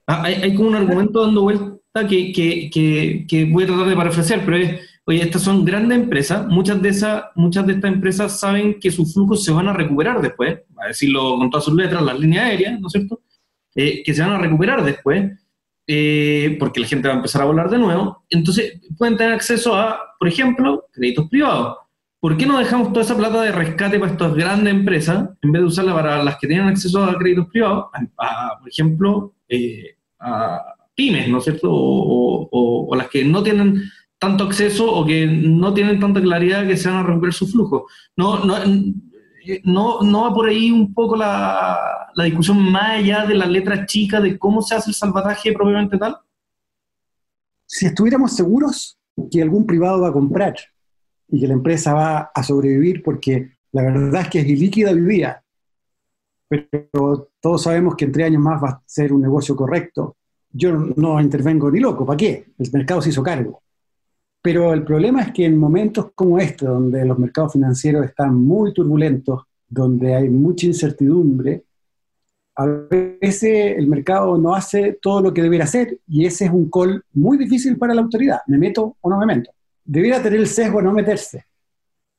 Ah, 0.07 0.23
hay, 0.23 0.55
como 0.55 0.69
un 0.69 0.75
argumento 0.75 1.25
dando 1.25 1.41
vuelta 1.41 2.07
que, 2.07 2.31
que, 2.31 3.25
que, 3.27 3.45
voy 3.45 3.65
a 3.65 3.67
tratar 3.67 3.87
de 3.89 3.95
parafrasear, 3.95 4.45
pero 4.45 4.57
es, 4.57 4.79
oye, 5.05 5.21
estas 5.21 5.41
son 5.41 5.65
grandes 5.65 5.97
empresas, 5.97 6.47
muchas 6.47 6.81
de, 6.81 6.89
esas, 6.89 7.23
muchas 7.35 7.65
de 7.67 7.73
estas 7.73 7.91
empresas 7.93 8.39
saben 8.39 8.79
que 8.79 8.91
sus 8.91 9.13
flujos 9.13 9.43
se 9.43 9.51
van 9.51 9.67
a 9.67 9.73
recuperar 9.73 10.21
después, 10.21 10.59
a 10.77 10.87
decirlo 10.87 11.37
con 11.37 11.49
todas 11.49 11.65
sus 11.65 11.73
letras, 11.73 12.01
las 12.01 12.19
líneas 12.19 12.45
aéreas, 12.45 12.79
¿no 12.79 12.87
es 12.87 12.93
cierto? 12.93 13.21
Eh, 13.75 14.03
que 14.03 14.13
se 14.13 14.21
van 14.21 14.31
a 14.31 14.37
recuperar 14.37 14.83
después, 14.83 15.31
eh, 15.87 16.55
porque 16.59 16.79
la 16.79 16.87
gente 16.87 17.07
va 17.07 17.15
a 17.15 17.17
empezar 17.17 17.41
a 17.41 17.45
volar 17.45 17.69
de 17.69 17.79
nuevo. 17.79 18.23
Entonces, 18.29 18.79
pueden 18.97 19.17
tener 19.17 19.33
acceso 19.33 19.75
a, 19.75 19.99
por 20.17 20.27
ejemplo, 20.27 20.85
créditos 20.91 21.27
privados. 21.29 21.77
¿Por 22.19 22.37
qué 22.37 22.45
no 22.45 22.57
dejamos 22.57 22.93
toda 22.93 23.01
esa 23.01 23.17
plata 23.17 23.41
de 23.41 23.51
rescate 23.51 23.99
para 23.99 24.13
estas 24.13 24.33
grandes 24.33 24.73
empresas 24.73 25.29
en 25.41 25.51
vez 25.51 25.61
de 25.61 25.67
usarla 25.67 25.93
para 25.93 26.23
las 26.23 26.37
que 26.37 26.47
tienen 26.47 26.67
acceso 26.67 27.03
a 27.03 27.17
créditos 27.17 27.47
privados? 27.47 27.87
por 28.59 28.69
ejemplo, 28.69 29.33
eh, 29.49 29.97
a 30.19 30.61
pymes, 30.95 31.27
¿no 31.27 31.39
es 31.39 31.43
cierto? 31.43 31.69
O, 31.69 32.47
o, 32.49 32.95
las 32.95 33.09
que 33.09 33.25
no 33.25 33.43
tienen 33.43 33.81
tanto 34.23 34.45
acceso 34.45 34.89
o 34.89 35.05
que 35.05 35.27
no 35.27 35.73
tienen 35.73 35.99
tanta 35.99 36.21
claridad 36.21 36.65
que 36.65 36.77
se 36.77 36.87
van 36.87 36.99
a 36.99 37.03
recuperar 37.03 37.33
su 37.33 37.45
flujo. 37.45 37.87
No, 38.15 38.45
no, 38.45 38.55
no, 39.65 40.01
no 40.01 40.21
va 40.21 40.33
por 40.33 40.47
ahí 40.47 40.71
un 40.71 40.93
poco 40.93 41.17
la, 41.17 42.09
la, 42.15 42.23
discusión 42.23 42.71
más 42.71 42.99
allá 42.99 43.25
de 43.25 43.35
la 43.35 43.45
letra 43.45 43.85
chica 43.85 44.21
de 44.21 44.39
cómo 44.39 44.61
se 44.61 44.75
hace 44.75 44.91
el 44.91 44.95
salvataje 44.95 45.51
propiamente 45.51 45.97
tal? 45.97 46.15
Si 47.65 47.85
estuviéramos 47.85 48.33
seguros 48.33 48.97
que 49.29 49.41
algún 49.41 49.65
privado 49.65 49.99
va 49.99 50.07
a 50.07 50.13
comprar 50.13 50.55
y 51.27 51.41
que 51.41 51.47
la 51.47 51.53
empresa 51.53 51.93
va 51.93 52.31
a 52.33 52.43
sobrevivir 52.43 53.03
porque 53.03 53.57
la 53.73 53.81
verdad 53.81 54.21
es 54.21 54.29
que 54.29 54.39
es 54.39 54.47
ilíquida 54.47 54.91
hoy 54.91 55.21
pero 56.47 57.29
todos 57.41 57.63
sabemos 57.63 57.95
que 57.97 58.05
en 58.05 58.13
tres 58.13 58.27
años 58.27 58.41
más 58.41 58.63
va 58.63 58.69
a 58.69 58.83
ser 58.85 59.11
un 59.11 59.21
negocio 59.21 59.53
correcto, 59.53 60.15
yo 60.49 60.71
no 60.71 61.19
intervengo 61.19 61.69
ni 61.69 61.81
loco, 61.81 62.05
¿para 62.05 62.15
qué? 62.15 62.45
El 62.57 62.71
mercado 62.71 63.01
se 63.01 63.09
hizo 63.09 63.21
cargo. 63.21 63.63
Pero 64.43 64.73
el 64.73 64.83
problema 64.83 65.21
es 65.21 65.31
que 65.31 65.45
en 65.45 65.57
momentos 65.57 66.11
como 66.13 66.37
este, 66.37 66.65
donde 66.65 67.05
los 67.05 67.17
mercados 67.17 67.53
financieros 67.53 68.05
están 68.05 68.35
muy 68.35 68.73
turbulentos, 68.73 69.43
donde 69.69 70.13
hay 70.13 70.29
mucha 70.29 70.65
incertidumbre, 70.67 71.63
a 72.57 72.65
veces 72.65 73.77
el 73.77 73.87
mercado 73.87 74.37
no 74.37 74.53
hace 74.53 74.99
todo 75.01 75.21
lo 75.21 75.33
que 75.33 75.41
debiera 75.41 75.63
hacer 75.63 75.97
y 76.09 76.25
ese 76.25 76.45
es 76.45 76.51
un 76.51 76.69
call 76.69 77.01
muy 77.13 77.37
difícil 77.37 77.77
para 77.77 77.93
la 77.93 78.01
autoridad. 78.01 78.39
¿Me 78.47 78.57
meto 78.57 78.97
o 78.99 79.09
no 79.09 79.17
me 79.17 79.25
meto? 79.25 79.49
Debiera 79.85 80.21
tener 80.21 80.41
el 80.41 80.47
sesgo 80.47 80.79
a 80.79 80.81
no 80.81 80.91
meterse, 80.91 81.45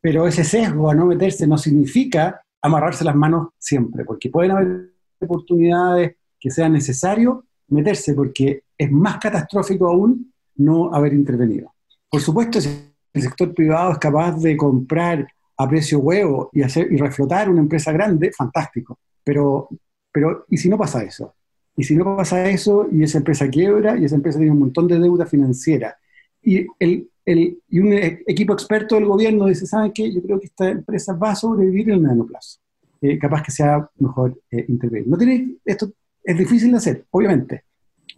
pero 0.00 0.26
ese 0.26 0.44
sesgo 0.44 0.90
a 0.90 0.94
no 0.94 1.04
meterse 1.04 1.46
no 1.46 1.58
significa 1.58 2.42
amarrarse 2.62 3.04
las 3.04 3.14
manos 3.14 3.48
siempre, 3.58 4.02
porque 4.02 4.30
pueden 4.30 4.52
haber 4.52 4.94
oportunidades 5.20 6.16
que 6.40 6.50
sea 6.50 6.70
necesario 6.70 7.44
meterse, 7.68 8.14
porque 8.14 8.62
es 8.78 8.90
más 8.90 9.18
catastrófico 9.18 9.88
aún 9.88 10.32
no 10.56 10.94
haber 10.94 11.12
intervenido. 11.12 11.73
Por 12.14 12.22
supuesto, 12.22 12.60
si 12.60 12.68
el 13.12 13.22
sector 13.22 13.52
privado 13.52 13.90
es 13.90 13.98
capaz 13.98 14.40
de 14.40 14.56
comprar 14.56 15.26
a 15.56 15.68
precio 15.68 15.98
huevo 15.98 16.48
y, 16.52 16.62
hacer, 16.62 16.92
y 16.92 16.96
reflotar 16.96 17.50
una 17.50 17.60
empresa 17.60 17.90
grande, 17.90 18.30
fantástico. 18.30 19.00
Pero, 19.24 19.68
pero, 20.12 20.44
¿y 20.48 20.56
si 20.56 20.68
no 20.68 20.78
pasa 20.78 21.02
eso? 21.02 21.34
Y 21.76 21.82
si 21.82 21.96
no 21.96 22.16
pasa 22.16 22.48
eso 22.48 22.86
y 22.92 23.02
esa 23.02 23.18
empresa 23.18 23.48
quiebra 23.48 23.98
y 23.98 24.04
esa 24.04 24.14
empresa 24.14 24.38
tiene 24.38 24.52
un 24.52 24.60
montón 24.60 24.86
de 24.86 25.00
deuda 25.00 25.26
financiera 25.26 25.96
y, 26.40 26.64
el, 26.78 27.10
el, 27.24 27.58
y 27.68 27.78
un 27.80 27.92
equipo 27.92 28.52
experto 28.52 28.94
del 28.94 29.06
gobierno 29.06 29.46
dice, 29.46 29.66
¿saben 29.66 29.90
qué? 29.92 30.12
Yo 30.12 30.22
creo 30.22 30.38
que 30.38 30.46
esta 30.46 30.68
empresa 30.68 31.14
va 31.14 31.32
a 31.32 31.34
sobrevivir 31.34 31.88
en 31.88 31.94
el 31.94 32.00
mediano 32.00 32.26
plazo. 32.26 32.60
eh, 33.00 33.18
capaz 33.18 33.42
que 33.42 33.50
sea 33.50 33.90
mejor 33.98 34.40
eh, 34.52 34.64
intervenir. 34.68 35.08
No 35.08 35.18
tiene, 35.18 35.56
esto 35.64 35.90
es 36.22 36.38
difícil 36.38 36.70
de 36.70 36.76
hacer, 36.76 37.04
obviamente, 37.10 37.64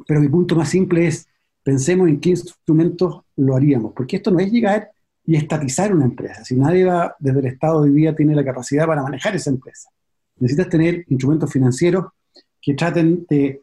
pero 0.07 0.21
mi 0.21 0.29
punto 0.29 0.55
más 0.55 0.69
simple 0.69 1.07
es, 1.07 1.27
pensemos 1.67 2.09
en 2.09 2.21
qué 2.21 2.31
instrumentos 2.31 3.23
lo 3.35 3.57
haríamos, 3.57 3.93
porque 3.93 4.17
esto 4.17 4.31
no 4.31 4.39
es 4.39 4.53
llegar 4.53 4.89
y 5.25 5.35
estatizar 5.35 5.93
una 5.93 6.05
empresa. 6.05 6.45
Si 6.45 6.55
nadie 6.55 6.85
va, 6.85 7.17
desde 7.19 7.41
el 7.41 7.47
Estado 7.47 7.81
hoy 7.81 7.91
día 7.91 8.15
tiene 8.15 8.37
la 8.37 8.45
capacidad 8.45 8.87
para 8.87 9.03
manejar 9.03 9.35
esa 9.35 9.51
empresa, 9.51 9.91
necesitas 10.39 10.69
tener 10.69 11.05
instrumentos 11.09 11.53
financieros 11.53 12.05
que 12.63 12.75
traten 12.75 13.27
de, 13.29 13.63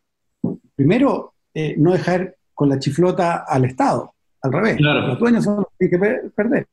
primero, 0.75 1.35
eh, 1.53 1.75
no 1.77 1.93
dejar 1.93 2.35
con 2.53 2.67
la 2.67 2.77
chiflota 2.77 3.45
al 3.47 3.63
Estado, 3.63 4.13
al 4.41 4.51
revés. 4.51 4.81
Los 4.81 5.17
dueños 5.17 5.45
son 5.45 5.55
los 5.55 5.67
que 5.79 5.87
tienen 5.87 6.21
que 6.23 6.29
perder, 6.35 6.67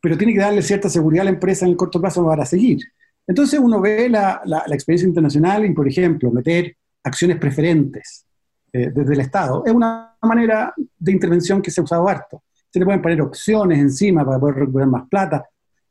pero 0.00 0.16
tiene 0.16 0.32
que 0.32 0.40
darle 0.40 0.62
cierta 0.62 0.88
seguridad 0.88 1.20
a 1.20 1.24
la 1.24 1.32
empresa 1.32 1.66
en 1.66 1.72
el 1.72 1.76
corto 1.76 2.00
plazo 2.00 2.24
para 2.24 2.46
seguir. 2.46 2.78
Entonces 3.26 3.60
uno 3.60 3.78
ve 3.78 4.08
la, 4.08 4.40
la, 4.46 4.64
experiencia 4.68 5.06
internacional 5.06 5.66
y, 5.66 5.74
por 5.74 5.86
ejemplo, 5.86 6.30
meter 6.30 6.74
acciones 7.04 7.36
preferentes 7.36 8.24
eh, 8.72 8.90
desde 8.94 9.14
el 9.14 9.20
Estado 9.20 9.62
es 9.66 9.72
una 9.72 10.16
manera 10.22 10.72
de 10.98 11.12
intervención 11.12 11.60
que 11.60 11.70
se 11.70 11.80
ha 11.80 11.84
usado 11.84 12.08
harto. 12.08 12.42
Se 12.70 12.78
le 12.78 12.84
pueden 12.84 13.02
poner 13.02 13.20
opciones 13.20 13.78
encima 13.78 14.24
para 14.24 14.38
poder 14.38 14.56
recuperar 14.56 14.88
más 14.88 15.08
plata, 15.08 15.44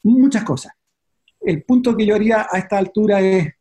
muchas 0.03 0.43
cosas. 0.43 0.73
El 1.39 1.63
punto 1.63 1.95
que 1.95 2.05
yo 2.05 2.15
haría 2.15 2.47
a 2.51 2.57
esta 2.57 2.77
altura 2.77 3.19
es 3.21 3.53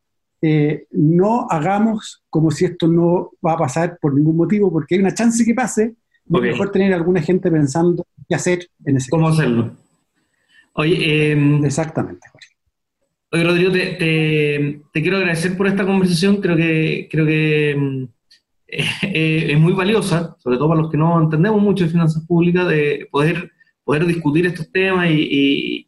eh, 0.43 0.87
no 0.93 1.47
hagamos 1.51 2.23
como 2.31 2.51
si 2.51 2.65
esto 2.65 2.89
no 2.89 3.33
va 3.47 3.53
a 3.53 3.59
pasar 3.59 3.99
por 4.01 4.15
ningún 4.15 4.37
motivo, 4.37 4.73
porque 4.73 4.95
hay 4.95 5.01
una 5.01 5.13
chance 5.13 5.45
que 5.45 5.55
pase, 5.55 5.85
es 5.85 6.41
mejor 6.41 6.71
tener 6.71 6.95
alguna 6.95 7.21
gente 7.21 7.51
pensando 7.51 8.07
qué 8.27 8.35
hacer 8.35 8.67
en 8.87 8.97
ese 8.97 9.11
¿Cómo 9.11 9.29
hacerlo? 9.29 9.77
Oye, 10.75 11.33
em, 11.33 11.65
exactamente, 11.65 12.27
Jorge. 12.33 12.49
Oye, 13.33 13.45
Rodrigo, 13.45 13.73
te, 13.73 14.81
quiero 14.93 15.19
agradecer 15.19 15.57
por 15.57 15.67
esta 15.67 15.85
conversación. 15.85 16.41
Creo 16.41 16.57
que, 16.57 17.09
creo 17.11 17.27
que 17.27 17.77
mm, 17.77 18.05
es 18.71 19.59
muy 19.59 19.73
valiosa, 19.73 20.37
sobre 20.39 20.57
todo 20.57 20.69
para 20.69 20.81
los 20.83 20.91
que 20.91 20.97
no 20.97 21.21
entendemos 21.21 21.61
mucho 21.61 21.85
de 21.85 21.91
finanzas 21.91 22.25
públicas, 22.27 22.69
de 22.69 23.09
poder, 23.11 23.51
poder 23.85 24.07
discutir 24.07 24.47
estos 24.47 24.71
temas 24.71 25.09
y, 25.11 25.87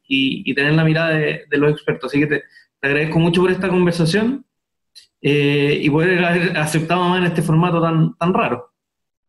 tener 0.54 0.74
la 0.74 0.84
mirada 0.84 1.10
de, 1.10 1.46
los 1.52 1.72
expertos. 1.72 2.10
Así 2.10 2.20
que 2.20 2.26
te, 2.26 2.42
agradezco 2.82 3.18
mucho 3.18 3.40
por 3.40 3.50
esta 3.50 3.68
conversación 3.68 4.44
eh, 5.20 5.78
y 5.82 5.88
poder 5.88 6.24
haber 6.24 6.56
aceptado 6.58 7.08
más 7.08 7.18
en 7.18 7.24
este 7.24 7.42
formato 7.42 7.80
tan, 7.80 8.14
tan 8.16 8.34
raro. 8.34 8.72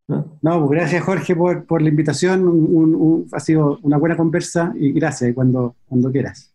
No, 0.07 0.59
pues 0.59 0.71
gracias 0.71 1.03
Jorge 1.03 1.35
por, 1.35 1.65
por 1.65 1.81
la 1.81 1.89
invitación, 1.89 3.25
ha 3.31 3.39
sido 3.39 3.79
una 3.83 3.97
buena 3.97 4.17
conversa 4.17 4.73
y 4.77 4.91
gracias 4.91 5.33
cuando, 5.33 5.75
cuando 5.87 6.11
quieras. 6.11 6.52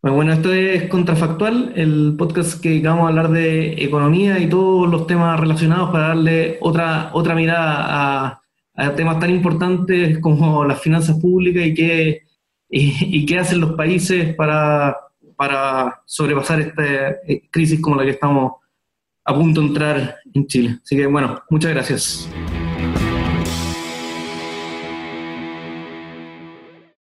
Bueno, 0.00 0.32
esto 0.32 0.52
es 0.52 0.88
Contrafactual, 0.88 1.72
el 1.74 2.14
podcast 2.16 2.62
que 2.62 2.80
vamos 2.80 3.04
a 3.04 3.08
hablar 3.08 3.30
de 3.30 3.82
economía 3.82 4.38
y 4.38 4.48
todos 4.48 4.88
los 4.88 5.08
temas 5.08 5.40
relacionados 5.40 5.90
para 5.90 6.08
darle 6.08 6.56
otra, 6.60 7.10
otra 7.12 7.34
mirada 7.34 8.40
a, 8.74 8.94
temas 8.94 9.18
tan 9.18 9.30
importantes 9.30 10.20
como 10.20 10.64
las 10.64 10.80
finanzas 10.80 11.18
públicas 11.18 11.66
y 11.66 11.74
qué, 11.74 12.22
y, 12.70 13.26
qué 13.26 13.38
hacen 13.38 13.60
los 13.60 13.72
países 13.72 14.36
para, 14.36 14.96
para 15.34 16.00
sobrepasar 16.06 16.60
esta 16.60 17.10
eh, 17.26 17.48
crisis 17.50 17.80
como 17.80 17.96
la 17.96 18.04
que 18.04 18.10
estamos 18.10 18.52
a 19.24 19.34
punto 19.34 19.60
de 19.60 19.66
entrar 19.66 20.16
en 20.32 20.46
Chile. 20.46 20.78
Así 20.80 20.96
que 20.96 21.06
bueno, 21.06 21.42
muchas 21.50 21.72
gracias. 21.72 22.30